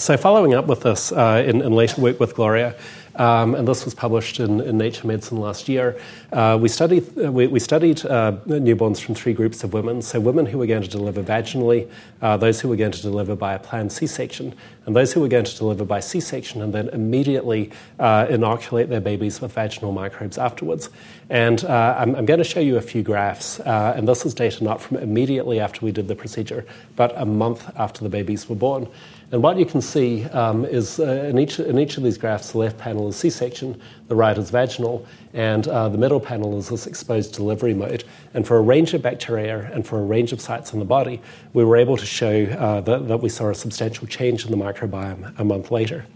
[0.00, 2.76] So, following up with this uh, in, in, later work with Gloria,
[3.16, 6.00] um, and this was published in, in, Nature Medicine last year,
[6.32, 10.00] uh, we studied, we, we studied uh, newborns from three groups of women.
[10.00, 11.90] So, women who were going to deliver vaginally,
[12.22, 14.54] uh, those who were going to deliver by a planned C section,
[14.86, 18.90] and those who were going to deliver by C section and then immediately uh, inoculate
[18.90, 20.90] their babies with vaginal microbes afterwards.
[21.28, 24.62] And uh, I'm, I'm, going to show you a few graphs, and this is data
[24.62, 26.64] not from immediately after we did the procedure,
[26.94, 28.86] but a month after the babies were born.
[29.30, 32.52] And what you can see um, is uh, in, each, in each of these graphs,
[32.52, 36.58] the left panel is C section, the right is vaginal, and uh, the middle panel
[36.58, 38.04] is this exposed delivery mode.
[38.32, 41.20] And for a range of bacteria and for a range of sites in the body,
[41.52, 44.56] we were able to show uh, that, that we saw a substantial change in the
[44.56, 46.06] microbiome a month later.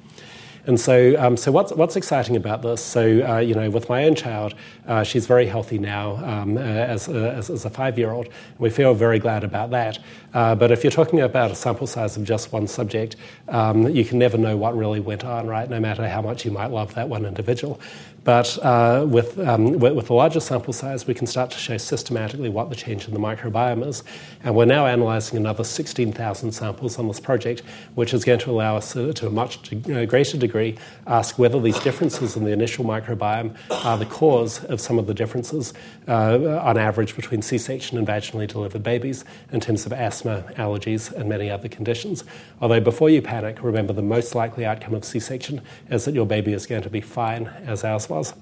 [0.65, 2.81] And so, um, so what's, what's exciting about this?
[2.81, 4.55] So, uh, you know, with my own child,
[4.87, 8.29] uh, she's very healthy now um, uh, as, uh, as, as, a five year old.
[8.59, 9.99] We feel very glad about that.
[10.33, 13.17] Uh, but if you're talking about a sample size of just one subject,
[13.49, 15.69] um, you can never know what really went on, right?
[15.69, 17.81] No matter how much you might love that one individual.
[18.25, 22.49] But uh, with, um, with, a larger sample size, we can start to show systematically
[22.49, 24.05] what the change in the microbiome is.
[24.45, 27.63] And we're now analysing another 16,000 samples on this project,
[27.97, 31.79] which is going to allow us to, to a much greater degree, ask whether these
[31.81, 35.75] differences in the initial microbiome are the cause of some of the differences
[36.07, 41.11] uh, on average between C section and vaginally delivered babies in terms of asthma, allergies,
[41.13, 42.23] and many other conditions.
[42.61, 46.27] Although, before you panic, remember the most likely outcome of C section is that your
[46.27, 48.35] baby is going to be fine, as ours was.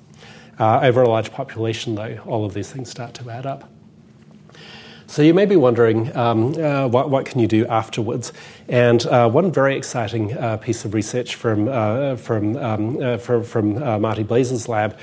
[0.58, 3.70] Uh, over a large population, though, all of these things start to add up.
[5.06, 8.32] So you may be wondering, um, uh, what, what, can you do afterwards?
[8.68, 13.42] And uh, one very exciting uh, piece of research from, uh, from, um, uh, from,
[13.42, 14.96] from uh, Marty Blaser's lab,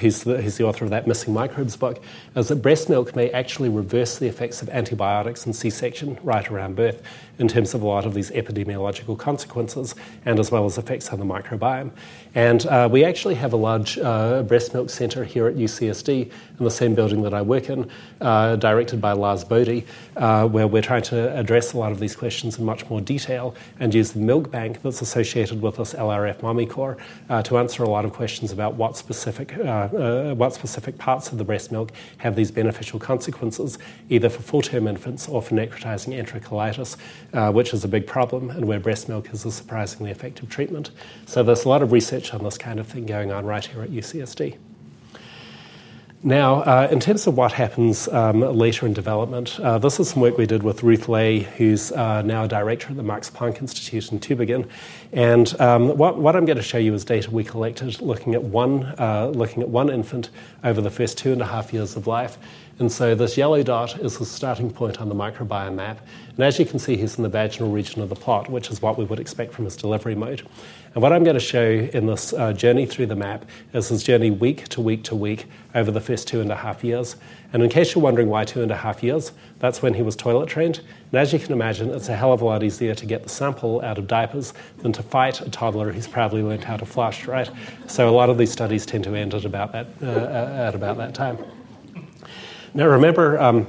[0.00, 2.02] who's the, who's, the, author of that Missing Microbes book,
[2.34, 6.74] is that breast milk may actually reverse the effects of antibiotics in C-section right around
[6.74, 7.00] birth
[7.38, 11.18] in terms of a lot of these epidemiological consequences and as well as effects on
[11.18, 11.90] the microbiome.
[12.34, 16.64] And uh, we actually have a large uh, breast milk centre here at UCSD in
[16.64, 19.84] the same building that I work in, uh, directed by Lars Bode,
[20.16, 23.54] uh, where we're trying to address a lot of these questions in much more detail
[23.80, 26.96] and use the milk bank that's associated with this LRF MOMI CORE
[27.30, 31.38] uh, to answer a lot of questions about what specific, uh, what specific parts of
[31.38, 33.78] the breast milk have these beneficial consequences,
[34.10, 36.96] either for full term infants or for necrotizing enterocolitis,
[37.32, 40.90] uh, which is a big problem and where breast milk is a surprisingly effective treatment.
[41.26, 43.82] So there's a lot of research on this kind of thing going on right here
[43.82, 44.56] at UCSD.
[46.24, 50.20] Now, uh, in terms of what happens um, later in development, uh, this is some
[50.20, 53.60] work we did with Ruth Ley, who's uh, now a director at the Max Planck
[53.60, 54.68] Institute in Tübingen.
[55.12, 58.42] And um, what, what, I'm going to show you is data we collected looking at
[58.42, 60.30] one, uh, looking at one infant
[60.64, 62.36] over the first two and a half years of life.
[62.80, 66.00] And so this yellow dot is the starting point on the microbiome map.
[66.28, 68.80] And as you can see, he's in the vaginal region of the plot, which is
[68.80, 70.46] what we would expect from his delivery mode.
[70.94, 74.04] And what I'm going to show in this uh, journey through the map is his
[74.04, 77.16] journey week to week to week over the first two and a half years.
[77.52, 80.14] And in case you're wondering why two and a half years, that's when he was
[80.14, 80.78] toilet trained.
[81.10, 83.28] And as you can imagine, it's a hell of a lot easier to get the
[83.28, 87.26] sample out of diapers than to fight a toddler who's probably learned how to flush,
[87.26, 87.50] right?
[87.88, 90.96] So a lot of these studies tend to end at about that, uh, at about
[90.98, 91.38] that time.
[92.74, 93.66] Now remember, um,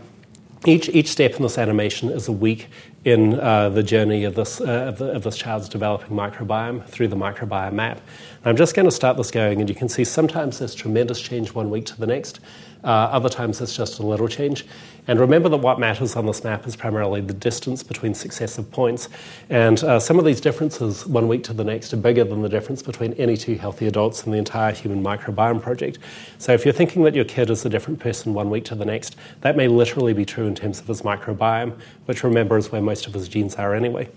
[0.65, 2.67] each, each step in this animation is a week
[3.05, 7.07] in uh, the journey of this, uh, of, the, of, this child's developing microbiome through
[7.07, 8.01] the microbiome map.
[8.39, 11.21] And I'm just going to start this going, and you can see sometimes there's tremendous
[11.21, 12.41] change one week to the next.
[12.83, 14.65] Uh, other times it's just a little change.
[15.07, 19.09] And remember that what matters on this map is primarily the distance between successive points.
[19.49, 22.49] And uh, some of these differences, one week to the next, are bigger than the
[22.49, 25.99] difference between any two healthy adults in the entire Human Microbiome Project.
[26.37, 28.85] So if you're thinking that your kid is a different person one week to the
[28.85, 31.73] next, that may literally be true in terms of his microbiome,
[32.05, 34.07] which remember is where most of his genes are anyway.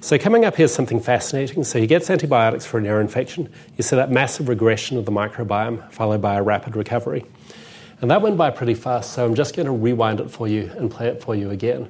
[0.00, 1.62] So coming up here is something fascinating.
[1.62, 3.48] So he gets antibiotics for an ear infection.
[3.76, 7.24] You see that massive regression of the microbiome followed by a rapid recovery.
[8.02, 10.72] And that went by pretty fast, so I'm just going to rewind it for you
[10.76, 11.88] and play it for you again.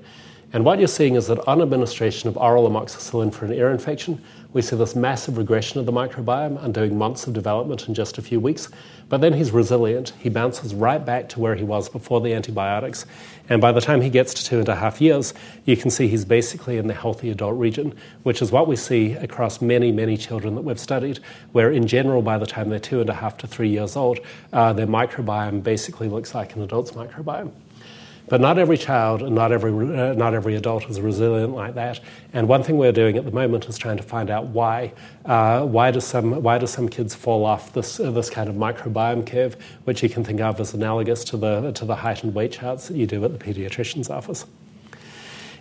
[0.52, 4.22] And what you're seeing is that on administration of oral amoxicillin for an ear infection,
[4.52, 8.22] we see this massive regression of the microbiome, undoing months of development in just a
[8.22, 8.68] few weeks.
[9.12, 10.14] But then he's resilient.
[10.18, 13.04] He bounces right back to where he was before the antibiotics.
[13.46, 15.34] And by the time he gets to two and a half years,
[15.66, 19.12] you can see he's basically in the healthy adult region, which is what we see
[19.12, 21.18] across many, many children that we've studied,
[21.52, 24.18] where in general, by the time they're two and a half to three years old,
[24.54, 27.52] uh, their microbiome basically looks like an adult's microbiome.
[28.32, 32.00] But not every child and not every, uh, not every adult is resilient like that.
[32.32, 34.94] And one thing we're doing at the moment is trying to find out why.
[35.26, 38.54] Uh, why, do some, why do some kids fall off this, uh, this kind of
[38.54, 42.34] microbiome curve, which you can think of as analogous to the, to the height and
[42.34, 44.46] weight charts that you do at the pediatrician's office?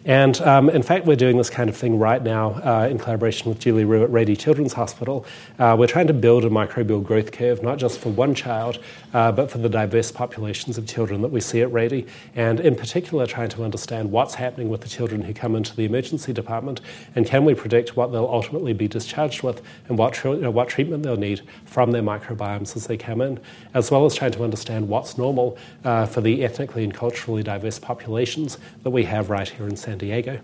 [0.03, 3.49] And um, in fact, we're doing this kind of thing right now uh, in collaboration
[3.49, 5.25] with Julie Ryu at Rady Children's Hospital.
[5.59, 8.79] Uh, we're trying to build a microbial growth curve, not just for one child,
[9.13, 12.07] uh, but for the diverse populations of children that we see at Rady.
[12.35, 15.85] And in particular, trying to understand what's happening with the children who come into the
[15.85, 16.81] emergency department
[17.15, 21.03] and can we predict what they'll ultimately be discharged with and what, tr- what treatment
[21.03, 23.39] they'll need from their microbiomes as they come in,
[23.75, 27.77] as well as trying to understand what's normal uh, for the ethnically and culturally diverse
[27.77, 30.39] populations that we have right here in San San Diego.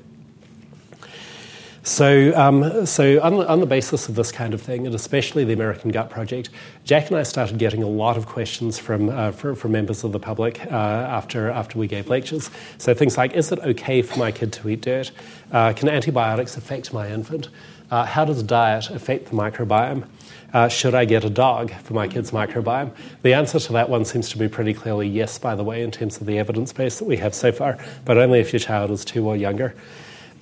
[1.83, 5.53] So, um, so on, on, the basis of this kind of thing, and especially the
[5.53, 6.49] American Gut Project,
[6.83, 10.11] Jack and I started getting a lot of questions from, uh, from, from, members of
[10.11, 12.49] the public uh, after, after we gave lectures.
[12.77, 15.11] So things like, is it okay for my kid to eat dirt?
[15.49, 17.47] Uh, can antibiotics affect my infant?
[17.89, 20.05] Uh, how does diet affect the microbiome?
[20.53, 22.91] Uh, should I get a dog for my kid's microbiome?
[23.21, 25.91] The answer to that one seems to be pretty clearly yes, by the way, in
[25.91, 28.91] terms of the evidence base that we have so far, but only if your child
[28.91, 29.75] is two or younger.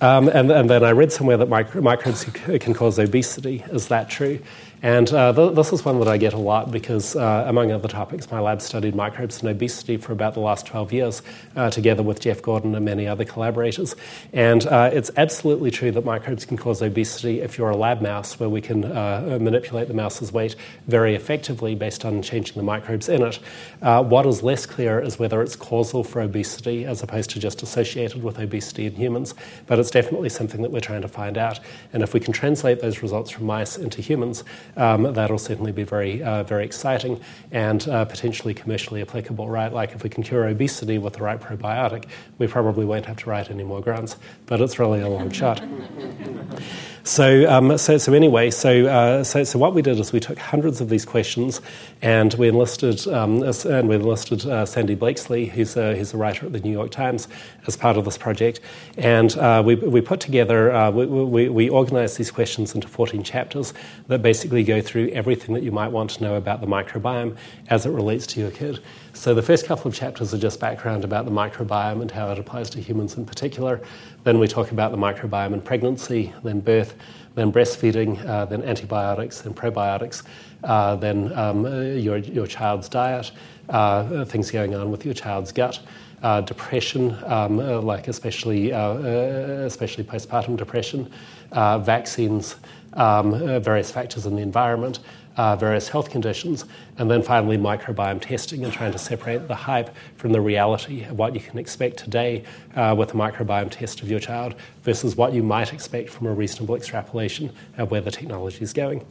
[0.00, 3.64] Um, and, and, then I read somewhere that micro- microbes can cause obesity.
[3.70, 4.40] Is that true?
[4.82, 7.88] And uh, th- this is one that I get a lot because, uh, among other
[7.88, 11.22] topics, my lab studied microbes and obesity for about the last 12 years,
[11.56, 13.96] uh, together with Jeff Gordon and many other collaborators.
[14.32, 18.38] And uh, it's absolutely true that microbes can cause obesity if you're a lab mouse,
[18.38, 23.08] where we can uh, manipulate the mouse's weight very effectively based on changing the microbes
[23.08, 23.38] in it.
[23.80, 27.62] Uh, what is less clear is whether it's causal for obesity as opposed to just
[27.62, 29.34] associated with obesity in humans.
[29.66, 31.60] But it's definitely something that we're trying to find out.
[31.94, 34.44] And if we can translate those results from mice into humans,
[34.76, 39.72] um, that'll certainly be very, uh, very exciting and uh, potentially commercially applicable, right?
[39.72, 42.06] Like if we can cure obesity with the right probiotic,
[42.38, 45.62] we probably won't have to write any more grants, but it's really a long shot.
[47.06, 50.40] So, um, so, so anyway, so, uh, so, so what we did is we took
[50.40, 51.60] hundreds of these questions,
[52.02, 56.46] and we enlisted um, and we enlisted uh, Sandy Blakeslee, who's a, who's a writer
[56.46, 57.28] at the New York Times,
[57.68, 58.58] as part of this project,
[58.98, 63.22] and uh, we, we put together uh, we, we, we organized these questions into 14
[63.22, 63.72] chapters
[64.08, 67.36] that basically go through everything that you might want to know about the microbiome
[67.68, 68.80] as it relates to your kid.
[69.16, 72.38] So the first couple of chapters are just background about the microbiome and how it
[72.38, 73.80] applies to humans in particular.
[74.24, 76.94] Then we talk about the microbiome in pregnancy, then birth,
[77.34, 80.22] then breastfeeding, uh, then antibiotics, then probiotics,
[80.64, 83.32] uh, then um, uh, your, your child's diet,
[83.70, 85.80] uh, things going on with your child's gut.
[86.22, 91.10] Uh, depression, um, uh, like especially especially postpartum depression,
[91.52, 92.56] vaccines,
[92.94, 95.00] um, various factors in the environment,
[95.36, 96.64] uh, various health conditions,
[96.98, 101.18] and then finally microbiome testing and trying to separate the hype from the reality of
[101.18, 102.44] what you can expect today
[102.74, 106.32] uh, with a microbiome test of your child versus what you might expect from a
[106.32, 109.04] reasonable extrapolation of where the technology is going.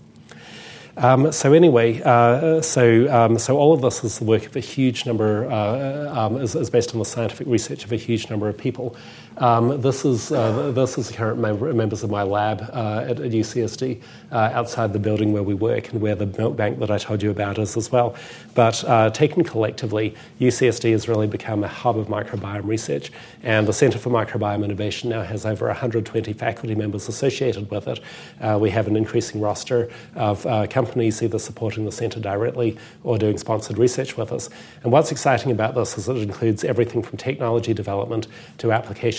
[0.98, 4.62] Um, so anyway, uh, so um, so all of this is the work of a
[4.62, 8.48] huge number, uh, um, is, is, based on the scientific research of a huge number
[8.48, 8.96] of people.
[9.38, 13.32] Um, this is uh, this is current member, members of my lab uh, at, at,
[13.32, 16.98] UCSD uh, outside the building where we work and where the milk bank that I
[16.98, 18.16] told you about is as well.
[18.54, 23.12] But uh, taken collectively, UCSD has really become a hub of microbiome research,
[23.44, 28.00] and the Centre for Microbiome Innovation now has over 120 faculty members associated with it.
[28.60, 33.38] we have an increasing roster of companies companies either supporting the centre directly or doing
[33.38, 34.50] sponsored research with us.
[34.84, 38.28] And what's exciting about this is it includes everything from technology development
[38.60, 38.72] to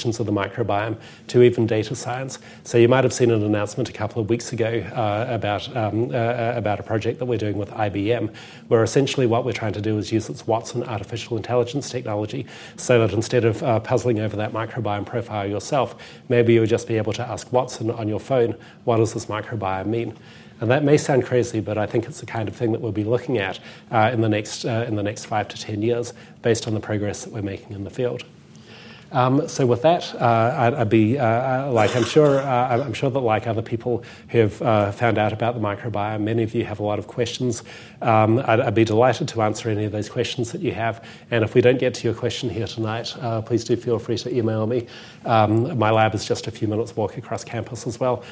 [0.07, 0.97] of the microbiome
[1.29, 2.39] to even data science.
[2.65, 6.11] So you might have seen an announcement a couple of weeks ago uh, about, um,
[6.15, 8.33] uh, about a project that we're doing with IBM,
[8.69, 13.05] where essentially what we're trying to do is use its Watson artificial intelligence technology so
[13.05, 15.97] that instead of uh, puzzling over that microbiome profile yourself,
[16.29, 19.87] maybe you'll just be able to ask Watson on your phone, what does this microbiome
[19.87, 20.17] mean?
[20.61, 22.93] And that may sound crazy, but I think it's the kind of thing that we'll
[22.93, 23.59] be looking at
[23.91, 26.81] uh, in, the next, uh, in the next five to ten years based on the
[26.81, 28.25] progress that we're making in the field.
[29.13, 32.93] Um, so with that, uh, I'd, I'd, be uh, uh like I'm sure uh, I'm
[32.93, 36.55] sure that like other people who have uh, found out about the microbiome, many of
[36.55, 37.63] you have a lot of questions.
[38.03, 41.05] Um, I'd, I'd, be delighted to answer any of those questions that you have.
[41.31, 44.19] And if we don't get to your question here tonight, uh, please do feel free
[44.19, 44.87] to email me.
[45.25, 48.25] Um, my lab is just a few minutes walk across campus as well.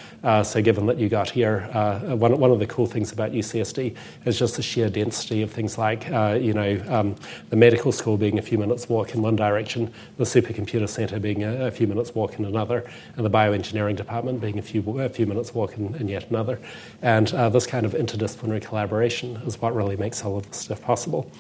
[0.43, 1.69] so given that you got here,
[2.05, 5.79] one one of the cool things about UCSD is just the sheer density of things
[5.79, 6.09] like
[6.43, 7.15] you know um,
[7.51, 11.21] the medical school being a few minutes walk in one direction, the supercomputer computer centre
[11.21, 12.85] being a, a, few minutes walk in another,
[13.17, 16.59] and the bioengineering department being a few, a few minutes walk in, in yet another.
[17.03, 20.81] And uh, this kind of interdisciplinary collaboration is what really makes all of this stuff
[20.81, 21.31] possible.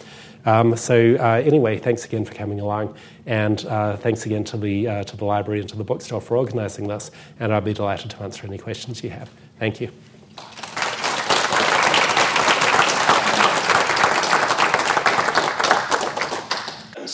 [0.44, 4.88] Um, so uh, anyway, thanks again for coming along, and uh, thanks again to the
[4.88, 7.10] uh, to the library and to the bookstore for organising this.
[7.40, 9.30] And I'd be delighted to answer any questions you have.
[9.58, 10.03] Thank you.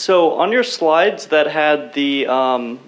[0.01, 2.79] So on your slides that had the um,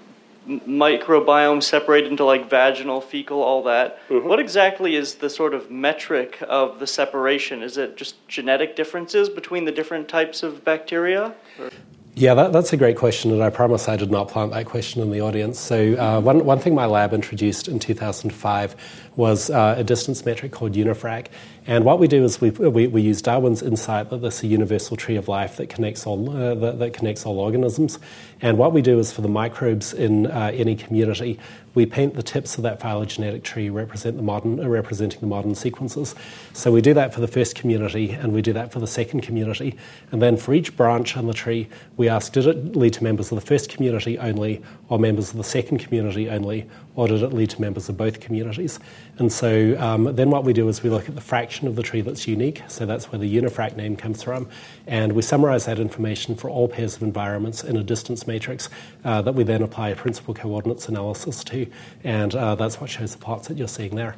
[0.46, 3.98] microbiome separated into like vaginal, fecal, all that.
[4.08, 4.28] Mm-hmm.
[4.28, 7.62] What exactly is the sort of metric of the separation?
[7.62, 11.34] Is it just genetic differences between the different types of bacteria?
[11.58, 11.70] Or?
[12.16, 15.02] Yeah, that, that's a great question, and I promise I did not plant that question
[15.02, 15.58] in the audience.
[15.58, 18.76] So, uh, one, one thing my lab introduced in 2005
[19.16, 21.26] was uh, a distance metric called UniFrac.
[21.66, 24.98] And what we do is we, we, we use Darwin's insight that there's a universal
[24.98, 27.98] tree of life that connects all, uh, that, that, connects all organisms.
[28.42, 31.38] And what we do is for the microbes in uh, any community,
[31.74, 35.54] we paint the tips of that phylogenetic tree represent the modern, uh, representing the modern
[35.54, 36.14] sequences.
[36.52, 39.22] So we do that for the first community, and we do that for the second
[39.22, 39.76] community.
[40.12, 43.32] And then for each branch on the tree, we ask did it lead to members
[43.32, 44.62] of the first community only,
[44.94, 48.20] or members of the second community only, or did it lead to members of both
[48.20, 48.78] communities?
[49.18, 51.82] And so um, then what we do is we look at the fraction of the
[51.82, 54.48] tree that's unique, so that's where the unifrac name comes from,
[54.86, 58.68] and we summarize that information for all pairs of environments in a distance matrix
[59.04, 61.66] uh, that we then apply a principal coordinates analysis to,
[62.04, 64.14] and uh, that's what shows the plots that you're seeing there.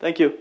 [0.00, 0.38] Thank you.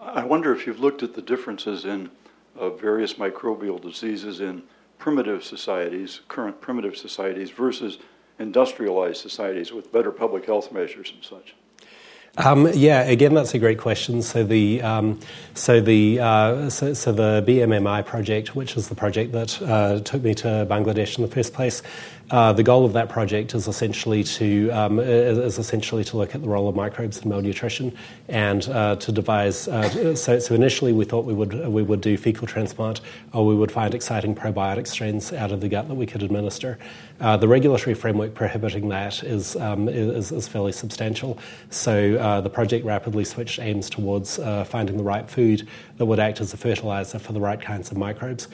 [0.00, 2.10] I wonder if you've looked at the differences in
[2.58, 4.62] uh, various microbial diseases in
[4.96, 7.98] primitive societies, current primitive societies, versus
[8.40, 11.54] industrialized societies with better public health measures and such?
[12.36, 14.22] Um, yeah, again, that's a great question.
[14.22, 15.18] So the um,
[15.54, 20.22] so the uh, so, so, the BMMI project, which is the project that uh, took
[20.22, 21.82] me to Bangladesh in the first place,
[22.30, 26.42] Uh, the goal of that project is essentially to um, is, essentially to look at
[26.42, 27.96] the role of microbes in malnutrition
[28.28, 29.66] and uh, to devise.
[29.66, 33.00] Uh, so, so initially we thought we would we would do fecal transplant,
[33.32, 36.78] or we would find exciting probiotic strains out of the gut that we could administer.
[37.20, 41.38] Uh, the regulatory framework prohibiting that is, um, is, is, fairly substantial.
[41.68, 45.68] So uh, the project rapidly switched aims towards uh, finding the right food
[45.98, 48.48] that would act as a fertilizer for the right kinds of microbes.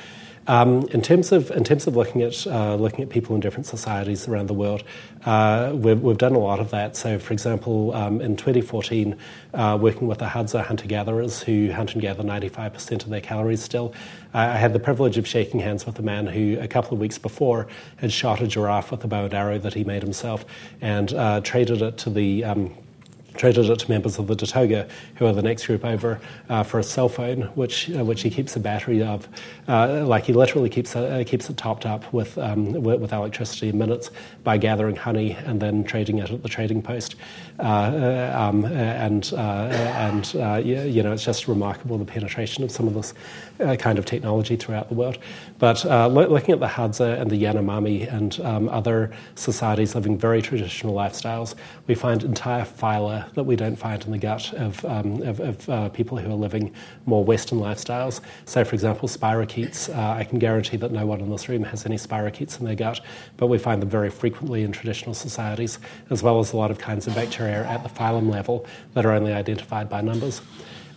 [0.49, 3.67] Um, in terms of in terms of looking at uh, looking at people in different
[3.67, 4.85] societies around the world,
[5.25, 6.97] uh, we've, we've done a lot of that.
[6.97, 9.19] So, for example, um, in 2014,
[9.55, 13.63] uh, working with the Hadza hunter gatherers who hunt and gather 95% of their calories
[13.63, 13.93] still,
[14.33, 17.19] I had the privilege of shaking hands with a man who, a couple of weeks
[17.19, 17.67] before,
[17.97, 20.45] had shot a giraffe with a bow and arrow that he made himself
[20.81, 22.73] and uh, traded it to the um,
[23.37, 26.79] traded it to members of the Datoga, who are the next group over, uh, for
[26.79, 29.29] a cell phone, which uh, which he keeps a battery of.
[29.69, 33.69] Uh, like he literally keeps uh, keeps it topped up with, um, with, with electricity
[33.69, 34.11] in minutes
[34.45, 37.17] by gathering honey and then trading it at the trading post.
[37.59, 40.35] Uh, uh, um, and and
[40.65, 43.15] you know it's just remarkable the penetration of some of this
[43.79, 45.19] kind of technology throughout the world.
[45.59, 50.95] But looking at the Hadza and the Yanomami and um, other societies living very traditional
[50.95, 51.55] lifestyles,
[51.87, 55.69] we find entire phyla that we don't find in the gut of, um, of, of
[55.69, 56.73] uh, people who are living
[57.07, 58.21] more Western lifestyles.
[58.45, 61.87] So, for example, spirochetes, uh, I can guarantee that no one in this room has
[61.87, 63.01] any spirochetes in their gut,
[63.37, 65.79] but we find them very frequently in traditional societies,
[66.11, 69.13] as well as a lot of kinds of bacteria at the phylum level that are
[69.13, 70.41] only identified by numbers.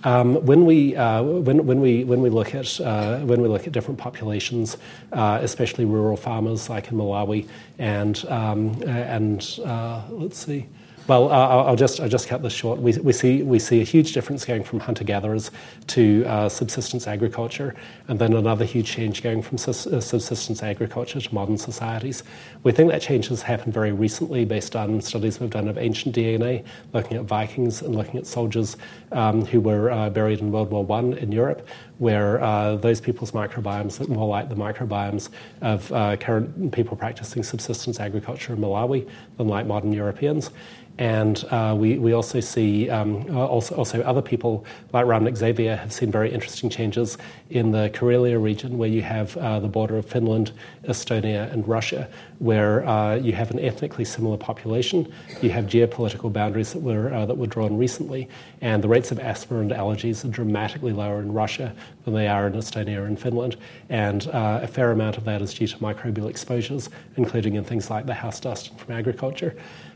[0.03, 3.67] Um, when we uh, when, when we when we look at uh, when we look
[3.67, 4.77] at different populations,
[5.11, 7.47] uh, especially rural farmers like in Malawi,
[7.77, 10.67] and um, and uh, let's see.
[11.09, 12.79] Well, I'll just I'll just cut this short.
[12.79, 15.49] We, we see we see a huge difference going from hunter gatherers
[15.87, 17.73] to uh, subsistence agriculture,
[18.07, 22.21] and then another huge change going from uh, subsistence agriculture to modern societies.
[22.61, 26.13] We think that change has happened very recently, based on studies we've done of ancient
[26.13, 28.77] DNA, looking at Vikings and looking at soldiers
[29.11, 33.31] um, who were uh, buried in World War One in Europe, where uh, those people's
[33.31, 35.29] microbiomes look more like the microbiomes
[35.61, 40.51] of uh, current people practicing subsistence agriculture in Malawi than like modern Europeans.
[40.99, 45.77] And uh, we, we also see um, uh, also, also other people like Ramnik Xavier
[45.77, 47.17] have seen very interesting changes
[47.49, 50.51] in the Karelia region, where you have uh, the border of Finland,
[50.83, 55.09] Estonia, and Russia, where uh, you have an ethnically similar population.
[55.41, 58.27] You have geopolitical boundaries that were, uh, that were drawn recently,
[58.59, 61.73] and the rates of asthma and allergies are dramatically lower in Russia
[62.03, 63.55] than they are in Estonia and Finland.
[63.87, 67.89] And uh, a fair amount of that is due to microbial exposures, including in things
[67.89, 69.55] like the house dust from agriculture.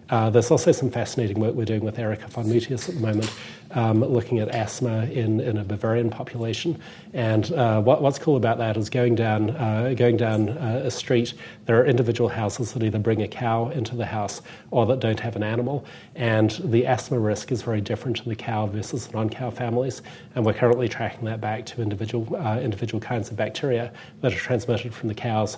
[0.09, 3.31] Uh, there's also some fascinating work we're doing with Erika von Mutius at the moment,
[3.71, 6.79] um, looking at asthma in, in a Bavarian population.
[7.13, 10.91] And uh, what, what's cool about that is going down, uh, going down uh, a
[10.91, 11.33] street,
[11.65, 14.41] there are individual houses that either bring a cow into the house
[14.71, 15.85] or that don't have an animal.
[16.15, 20.01] And the asthma risk is very different in the cow versus non cow families.
[20.35, 23.91] And we're currently tracking that back to individual, uh, individual kinds of bacteria
[24.21, 25.57] that are transmitted from the cows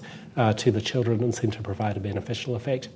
[0.57, 2.89] to the children and seem to provide a beneficial effect.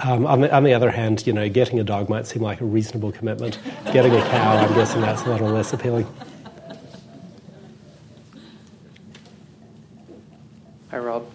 [0.00, 2.60] Um, on, the, on, the, other hand, you know, getting a dog might seem like
[2.60, 3.58] a reasonable commitment.
[3.92, 6.06] Getting a cow, I'm guessing that's a little less appealing.
[10.90, 11.26] Hi, Rob.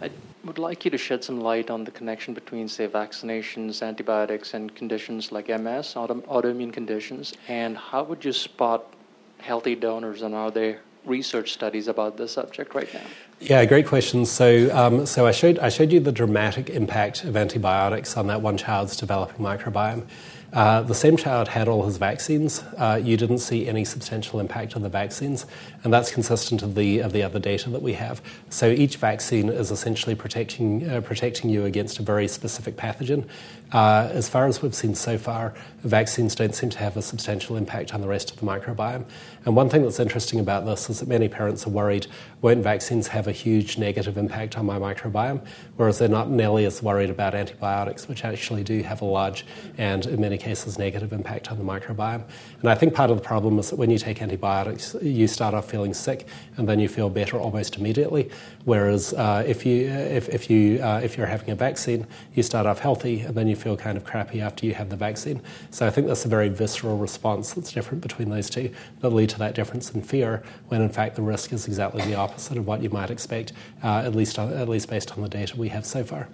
[0.00, 0.10] I
[0.44, 4.72] would like you to shed some light on the connection between, say, vaccinations, antibiotics, and
[4.72, 8.94] conditions like MS, auto- autoimmune conditions, and how would you spot
[9.38, 13.00] healthy donors, and are there research studies about this subject right now?
[13.42, 14.24] Yeah, great question.
[14.24, 18.40] So, um, so I showed I showed you the dramatic impact of antibiotics on that
[18.40, 20.06] one child's developing microbiome.
[20.52, 22.62] Uh, the same child had all his vaccines.
[22.78, 25.44] Uh, you didn't see any substantial impact on the vaccines,
[25.82, 28.22] and that's consistent of the of the other data that we have.
[28.48, 33.26] So each vaccine is essentially protecting uh, protecting you against a very specific pathogen.
[33.72, 35.52] Uh, as far as we've seen so far,
[35.82, 39.04] vaccines don't seem to have a substantial impact on the rest of the microbiome.
[39.44, 42.06] And one thing that's interesting about this is that many parents are worried
[42.40, 45.44] won't vaccines have a huge negative impact on my microbiome,
[45.76, 49.44] whereas they're not nearly as worried about antibiotics, which actually do have a large
[49.78, 52.24] and, in many cases, negative impact on the microbiome.
[52.60, 55.54] And I think part of the problem is that when you take antibiotics, you start
[55.54, 56.26] off feeling sick
[56.56, 58.30] and then you feel better almost immediately.
[58.64, 62.66] Whereas uh, if, you, if, if, you, uh, if you're having a vaccine, you start
[62.66, 65.40] off healthy and then you feel kind of crappy after you have the vaccine.
[65.72, 68.70] So I think that's a very visceral response that's different between those two
[69.00, 72.14] that lead to that difference in fear when in fact the risk is exactly the
[72.14, 75.56] opposite of what you might expect, uh, at, least, at least based on the data
[75.56, 76.28] we have so far.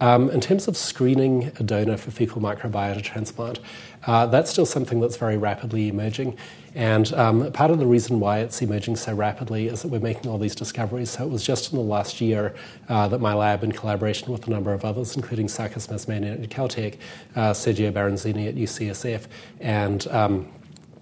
[0.00, 3.60] Um, in terms of screening a donor for fecal microbiota transplant,
[4.06, 6.36] uh, that's still something that's very rapidly emerging.
[6.74, 10.28] And um, part of the reason why it's emerging so rapidly is that we're making
[10.28, 11.10] all these discoveries.
[11.10, 12.54] So it was just in the last year
[12.88, 16.50] uh, that my lab, in collaboration with a number of others, including Sarkis Mazmanian at
[16.50, 16.98] Caltech,
[17.36, 19.26] uh, Sergio Baranzini at UCSF,
[19.60, 20.48] and um,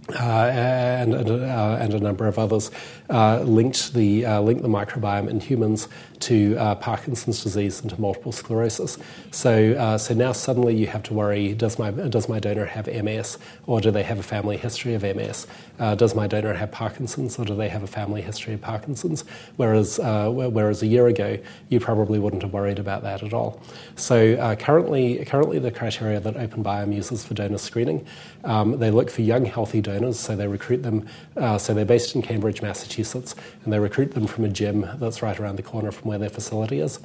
[0.08, 2.72] uh, and, uh, and, a number of others
[3.08, 5.88] uh, linked the uh, linked the microbiome in humans
[6.22, 8.98] to uh, Parkinson's disease and to multiple sclerosis.
[9.30, 12.86] So, uh, so now suddenly you have to worry: does my does my donor have
[12.86, 15.46] MS, or do they have a family history of MS?
[15.78, 19.24] Uh, does my donor have Parkinson's, or do they have a family history of Parkinson's?
[19.56, 23.60] Whereas uh, whereas a year ago you probably wouldn't have worried about that at all.
[23.96, 28.06] So uh, currently currently the criteria that OpenBiome uses for donor screening,
[28.44, 30.18] um, they look for young healthy donors.
[30.20, 31.06] So they recruit them.
[31.36, 35.22] Uh, so they're based in Cambridge, Massachusetts, and they recruit them from a gym that's
[35.22, 37.00] right around the corner from where their facility is.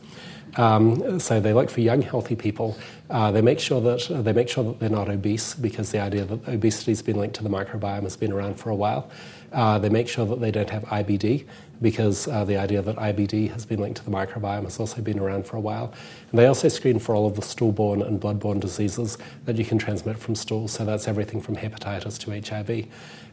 [0.58, 2.78] Um, so they look for young, healthy people.
[3.10, 6.26] Uh, they make sure that they make sure that they're not obese because the idea
[6.26, 9.10] that obesity has been linked to the microbiome has been around for a while.
[9.54, 11.46] Uh, they make sure that they don't have IBD
[11.82, 15.20] because uh, the idea that IBD has been linked to the microbiome has also been
[15.20, 15.94] around for a while.
[16.32, 19.78] And they also screen for all of the stool-borne and blood-borne diseases that you can
[19.78, 20.68] transmit from stool.
[20.68, 22.88] So that's everything from hepatitis to HIV.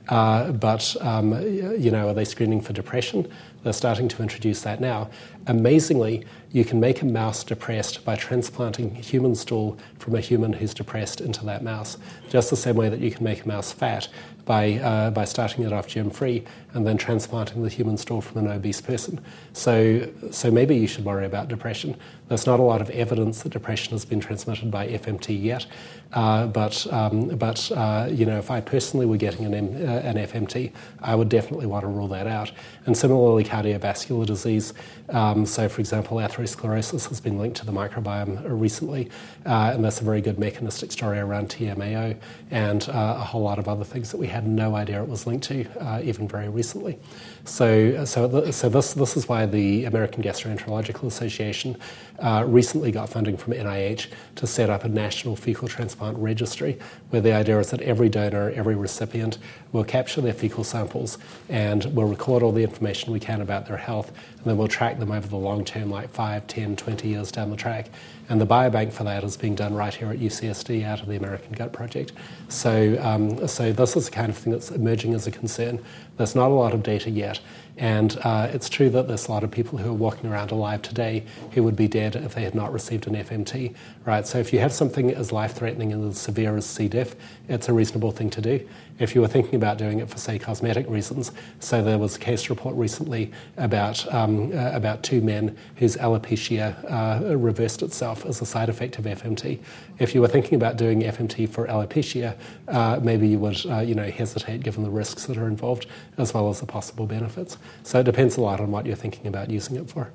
[0.09, 1.33] Uh, but um,
[1.79, 3.31] you know, are they screening for depression?
[3.63, 5.09] They're starting to introduce that now.
[5.47, 10.75] Amazingly, you can make a mouse depressed by transplanting human stool from a human who's
[10.75, 11.97] depressed into that mouse,
[12.29, 14.09] just the same way that you can make a mouse fat
[14.45, 18.47] by, uh, by starting it off germ free and then transplanting the human stool from
[18.47, 19.21] an obese person.
[19.53, 21.97] So, so maybe you should worry about depression.
[22.29, 25.67] There's not a lot of evidence that depression has been transmitted by FMT yet,
[26.15, 30.01] uh, but, um, but uh, you know, if I personally were getting an, M, uh,
[30.01, 32.51] an FMT, I would definitely want to rule that out.
[32.87, 34.73] And similarly, cardiovascular disease.
[35.11, 39.11] Um, so, for example, atherosclerosis has been linked to the microbiome recently,
[39.45, 42.17] uh, and that's a very good mechanistic story around TMAO
[42.51, 45.27] and uh, a whole lot of other things that we had no idea it was
[45.27, 46.99] linked to, uh, even very recently.
[47.45, 51.77] So, so, the, so this, this is why the American Gastroenterological Association
[52.19, 56.79] uh, recently got funding from NIH to set up a national fecal transplant registry,
[57.11, 59.39] where the idea is that every donor, every recipient
[59.73, 61.19] will capture their fecal samples
[61.49, 64.99] and we'll record all the information we can about their health, and then we'll track
[64.99, 67.89] them over the long term, like 5, 10, 20 years down the track.
[68.29, 71.17] And the biobank for that is being done right here at UCSD out of the
[71.17, 72.13] American Gut Project.
[72.49, 75.85] So, um, so this is the kind of thing that's emerging as a concern.
[76.17, 77.41] There's not a lot of data yet.
[77.77, 80.81] And uh, it's true that there's a lot of people who are walking around alive
[80.81, 84.27] today who would be dead if they had not received an FMT, right?
[84.27, 86.89] So if you have something as life-threatening and as severe as C.
[86.89, 87.17] diff,
[87.49, 88.67] it's a reasonable thing to do.
[88.99, 92.19] If you were thinking about doing it for, say, cosmetic reasons, so there was a
[92.21, 98.41] case report recently about um, uh, about two men whose alopecia uh, reversed itself as
[98.41, 99.59] a side effect of FMT.
[99.99, 102.37] If you were thinking about doing FMT for alopecia,
[102.69, 105.87] uh, maybe you would, uh, you know, hesitate given the risks that are involved
[106.17, 107.59] as well as the possible benefits.
[107.83, 110.13] So it depends a lot on what you're thinking about using it for.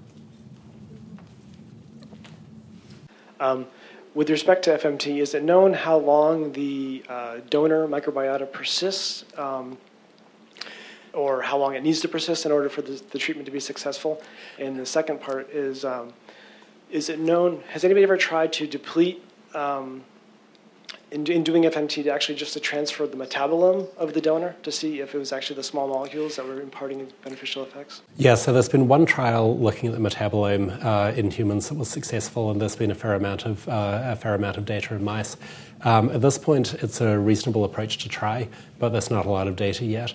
[3.41, 3.67] Um,
[4.15, 9.77] with respect to FMT, is it known how long the uh, donor microbiota persists, um,
[11.13, 13.59] or how long it needs to persist in order for the, the, treatment to be
[13.59, 14.21] successful?
[14.57, 16.13] And the second part is, um,
[16.91, 17.61] is it known?
[17.69, 20.03] Has anybody ever tried to deplete um,
[21.11, 24.71] in, in doing FMT to actually just to transfer the metabolome of the donor to
[24.71, 28.01] see if it was actually the small molecules that were imparting beneficial effects?
[28.17, 31.89] Yeah, so there's been one trial looking at the metabolome uh, in humans that was
[31.89, 35.03] successful, and there's been a fair amount of uh, a fair amount of data in
[35.03, 35.37] mice.
[35.81, 38.47] Um, at this point, it's a reasonable approach to try,
[38.79, 40.13] but there's not a lot of data yet.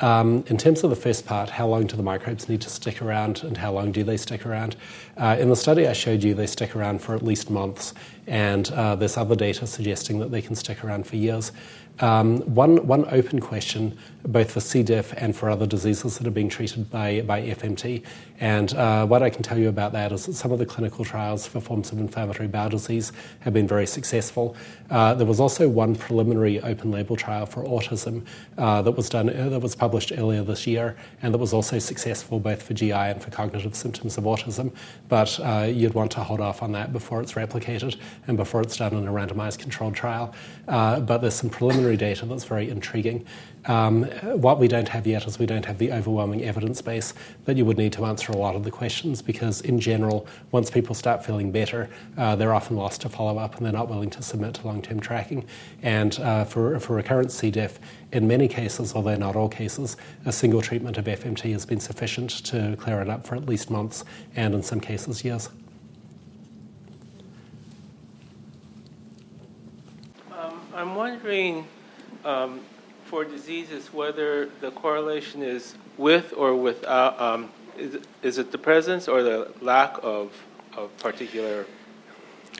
[0.00, 3.00] Um, in terms of the first part, how long do the microbes need to stick
[3.00, 4.76] around and how long do they stick around?
[5.16, 7.94] Uh, in the study I showed you, they stick around for at least months,
[8.26, 11.52] and uh, there's other data suggesting that they can stick around for years.
[12.00, 14.82] Um, one, one open question, both for C.
[14.82, 18.02] diff and for other diseases that are being treated by, by FMT.
[18.40, 21.04] And uh, what I can tell you about that is that some of the clinical
[21.04, 24.56] trials for forms of inflammatory bowel disease have been very successful.
[24.90, 28.26] Uh, there was also one preliminary open label trial for autism
[28.58, 31.78] uh, that was done uh, that was published earlier this year, and that was also
[31.78, 34.72] successful both for GI and for cognitive symptoms of autism.
[35.08, 37.96] But uh, you'd want to hold off on that before it's replicated
[38.26, 40.34] and before it's done in a randomized controlled trial.
[40.66, 43.26] Uh, but there's some preliminary preliminary data that's very intriguing.
[43.66, 47.56] Um, what we don't have yet is we don't have the overwhelming evidence base that
[47.56, 50.94] you would need to answer a lot of the questions because, in general, once people
[50.94, 54.22] start feeling better, uh, they're often lost to follow up and they're not willing to
[54.22, 55.44] submit to long term tracking.
[55.82, 57.50] And uh, for, for recurrent C.
[57.50, 57.78] diff,
[58.12, 62.30] in many cases, although not all cases, a single treatment of FMT has been sufficient
[62.46, 64.04] to clear it up for at least months
[64.36, 65.48] and, in some cases, years.
[70.32, 71.66] Um, I'm wondering.
[72.24, 72.60] Um
[73.14, 77.48] for diseases whether the correlation is with or without, um,
[77.78, 80.32] is, is it the presence or the lack of,
[80.76, 81.64] of particular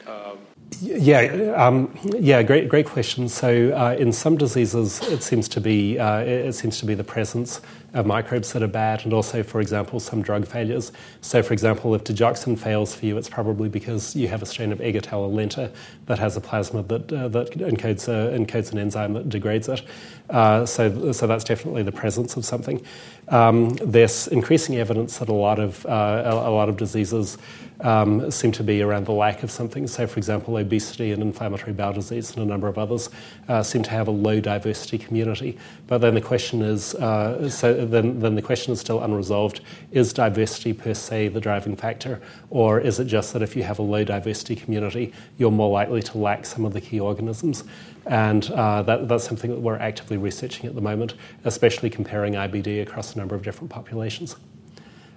[0.07, 0.39] um,
[0.81, 3.29] yeah, um, yeah, great, great question.
[3.29, 7.05] So, uh, in some diseases, it seems to be uh, it seems to be the
[7.05, 7.61] presence
[7.95, 10.91] of microbes that are bad, and also, for example, some drug failures.
[11.21, 14.73] So, for example, if digoxin fails for you, it's probably because you have a strain
[14.73, 15.73] of Eggerthella lenta
[16.07, 19.83] that has a plasmid that uh, that encodes a, encodes an enzyme that degrades it.
[20.31, 22.83] Uh, so, so that's definitely the presence of something.
[23.29, 27.39] Um, there's increasing evidence that a lot of uh, a, lot of diseases
[27.81, 29.87] um, seem to be around the lack of something.
[29.87, 33.11] So, for example, obesity and inflammatory bowel disease and a number of others
[33.49, 35.59] uh, seem to have a low diversity community.
[35.87, 39.61] But then the question is, uh, so then, then the question is still unresolved:
[39.91, 42.21] Is diversity per se the driving factor,
[42.51, 46.03] or is it just that if you have a low diversity community, you're more likely
[46.03, 47.65] to lack some of the key organisms?
[48.07, 51.15] And uh, that, that's something that we're actively researching at the moment,
[51.45, 54.37] especially comparing IBD across number of different populations.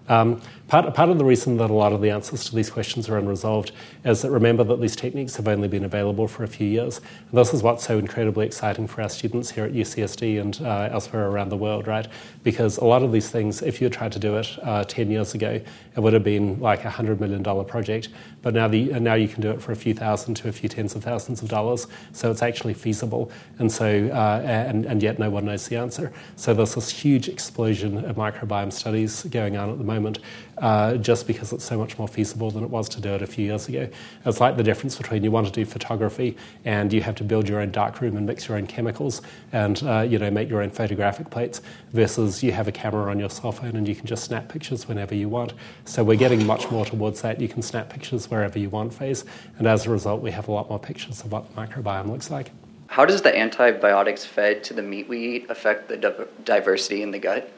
[0.10, 3.10] Um, part, part of the reason that a lot of the answers to these questions
[3.10, 3.72] are unresolved
[4.06, 7.02] is that remember that these techniques have only been available for a few years.
[7.30, 10.90] And this is what's so incredibly exciting for our students here at UCSD and uh,
[10.92, 12.08] elsewhere around the world, right?
[12.44, 15.12] Because a lot of these things, if you had tried to do it uh, 10
[15.12, 15.60] years ago,
[15.96, 18.10] it would have been like a $100 million project.
[18.42, 20.70] But now, the, now you can do it for a few thousand to a few
[20.70, 21.88] tens of thousands of dollars.
[22.14, 23.32] So it's actually feasible.
[23.60, 26.14] And, so, uh, and, and yet no one knows the answer.
[26.36, 30.20] So there's this huge explosion of microbiome studies going on at the moment moment
[30.58, 33.28] uh, just because it's so much more feasible than it was to do it a
[33.28, 33.88] few years ago.
[34.26, 37.48] It's like the difference between you want to do photography and you have to build
[37.48, 39.22] your own darkroom and mix your own chemicals
[39.52, 41.62] and uh, you know make your own photographic plates
[41.94, 44.88] versus you have a camera on your cell phone and you can just snap pictures
[44.88, 45.54] whenever you want.
[45.86, 47.40] So we're getting much more towards that.
[47.40, 49.26] You can snap pictures wherever you want phase,
[49.58, 52.30] and as a result, we have a lot more pictures of what the microbiome looks
[52.30, 52.52] like.
[52.88, 57.20] How does the antibiotics fed to the meat we eat affect the diversity in the
[57.20, 57.52] gut?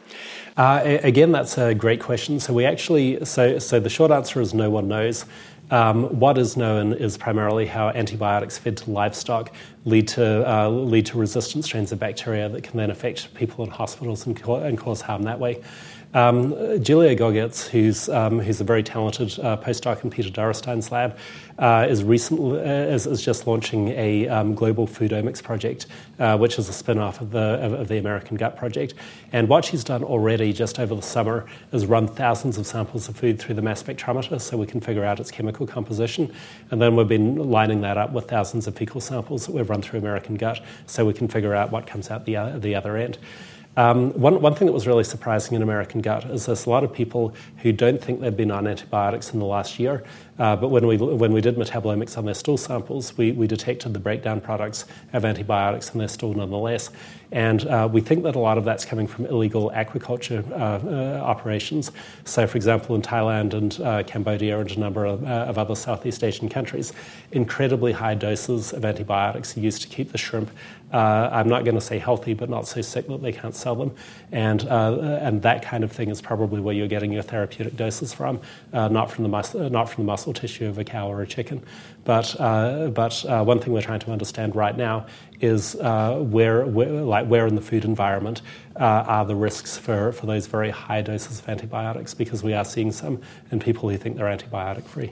[0.58, 2.40] Uh, again, that's a great question.
[2.40, 5.26] So we actually, so so the short answer is no one knows.
[5.72, 9.52] Um, what is known is primarily how antibiotics fed to livestock
[9.86, 13.70] lead to uh, lead to resistant strains of bacteria that can then affect people in
[13.70, 15.62] hospitals and, co- and cause harm that way.
[16.14, 21.16] Um, Julia Gauglitz, who's, um, who's a very talented uh, postdoc in Peter Dorrestein's lab,
[21.60, 25.88] uh, is, recently, uh, is, is, just launching a um, global foodomics project,
[26.18, 28.94] uh, which is a spin off of the, of, of, the American Gut Project.
[29.34, 33.18] And what she's done already just over the summer is run thousands of samples of
[33.18, 36.34] food through the mass spectrometer so we can figure out its chemical composition.
[36.72, 39.82] And then we've been lining that up with thousands of fecal samples that we've run
[39.82, 42.96] through American Gut so we can figure out what comes out the, uh, the other
[42.96, 43.18] end.
[43.78, 46.84] Um, one, one thing that was really surprising in American gut is there's a lot
[46.84, 50.04] of people who don't think they've been on antibiotics in the last year,
[50.40, 53.94] uh, but when we, when we did metabolomics on their stool samples, we, we detected
[53.94, 56.90] the breakdown products of antibiotics in their stool nonetheless.
[57.32, 61.22] And uh, we think that a lot of that's coming from illegal aquaculture uh, uh
[61.24, 61.92] operations.
[62.26, 65.76] So, for example, in Thailand and uh, Cambodia and a number of, uh, of, other
[65.76, 66.92] Southeast Asian countries,
[67.32, 70.50] incredibly high doses of antibiotics are used to keep the shrimp.
[70.92, 73.76] Uh, I'm not going to say healthy, but not so sick that they can't sell
[73.76, 73.92] them.
[74.32, 78.14] And, uh, and that kind of thing is probably where you're getting your therapeutic doses
[78.14, 78.42] from,
[78.74, 81.28] uh, not, from the mus- not from the muscle tissue of a cow or a
[81.28, 81.64] chicken.
[82.06, 85.06] But, but one thing we're trying to understand right now
[85.42, 88.42] is uh, where, where, like where in the food environment
[88.76, 92.66] uh, are the risks for, for those very high doses of antibiotics, because we are
[92.66, 93.22] seeing some
[93.52, 95.12] in people who think they're antibiotic free.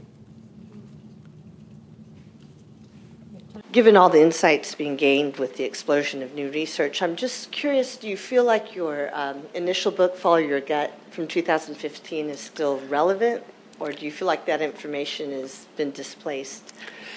[3.69, 7.97] Given all the insights being gained with the explosion of new research, I'm just curious
[7.97, 12.79] do you feel like your um, initial book, Follow Your Gut, from 2015 is still
[12.87, 13.43] relevant,
[13.77, 16.73] or do you feel like that information has been displaced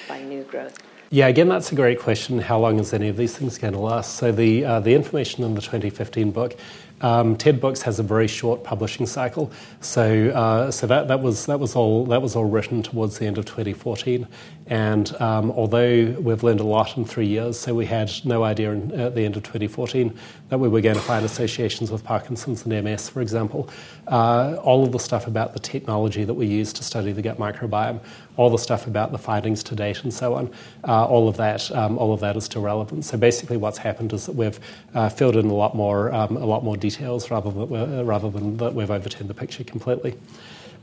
[0.09, 0.76] by new growth?
[1.11, 2.40] Yeah, again, that's a great question.
[2.40, 4.16] How long is any of these things going to last?
[4.16, 6.57] So the uh, the information in the 2015 book
[7.01, 11.46] um, TED Books has a very short publishing cycle, so uh, so that, that was
[11.46, 14.26] that was all that was all written towards the end of 2014.
[14.66, 18.72] And um, although we've learned a lot in three years, so we had no idea
[18.72, 20.16] in, at the end of 2014
[20.51, 23.70] that we were going to find associations with Parkinson's and MS, for example.
[24.07, 27.38] Uh, all of the stuff about the technology that we use to study the gut
[27.38, 28.01] microbiome,
[28.36, 30.51] all the stuff about the findings to date, and so on,
[30.86, 33.05] uh, all of that um, all of that is still relevant.
[33.05, 34.59] So basically, what's happened is that we've
[34.94, 38.30] uh, filled in a lot more um, a lot more details rather than, uh, rather
[38.30, 40.16] than that we've overturned the picture completely.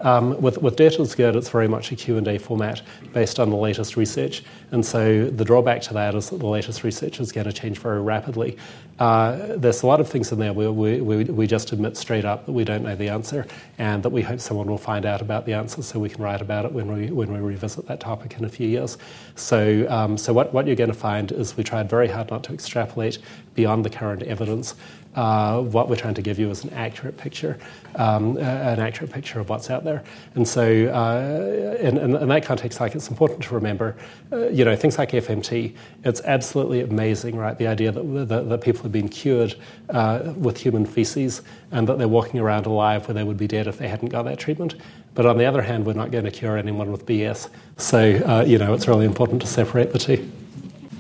[0.02, 2.82] Um, with, with Dirt Good, it's very much a Q&A format
[3.14, 4.44] based on the latest research.
[4.72, 7.80] And so the drawback to that is that the latest research is going to change
[7.80, 8.58] very rapidly.
[9.00, 12.26] Uh, there's a lot of things in there where we, we, we just admit straight
[12.26, 13.46] up that we don't know the answer
[13.78, 16.42] and that we hope someone will find out about the answer so we can write
[16.42, 18.98] about it when we, when we revisit that topic in a few years.
[19.36, 22.44] So, um, so what, what you're going to find is we tried very hard not
[22.46, 23.20] to extrapolate
[23.54, 24.76] beyond the current evidence
[25.18, 27.58] uh, what we're trying to give you is an accurate picture,
[27.96, 30.04] um, an accurate picture of what's out there.
[30.36, 33.98] And so, uh, in, in, in, that context, like it's important to remember,
[34.32, 35.76] uh, you know, things like FMT.
[36.04, 37.58] It's absolutely amazing, right?
[37.58, 39.56] The idea that that, that people have been cured
[39.90, 41.42] uh, with human feces
[41.72, 44.24] and that they're walking around alive where they would be dead if they hadn't got
[44.24, 44.76] that treatment.
[45.16, 47.50] But on the other hand, we're not going to cure anyone with BS.
[47.78, 50.30] So, uh, you know, it's really important to separate the two.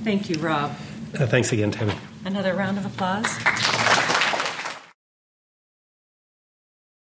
[0.03, 0.71] Thank you, Rob.
[1.13, 1.93] Uh, thanks again, Tammy.
[2.25, 4.06] Another round of applause.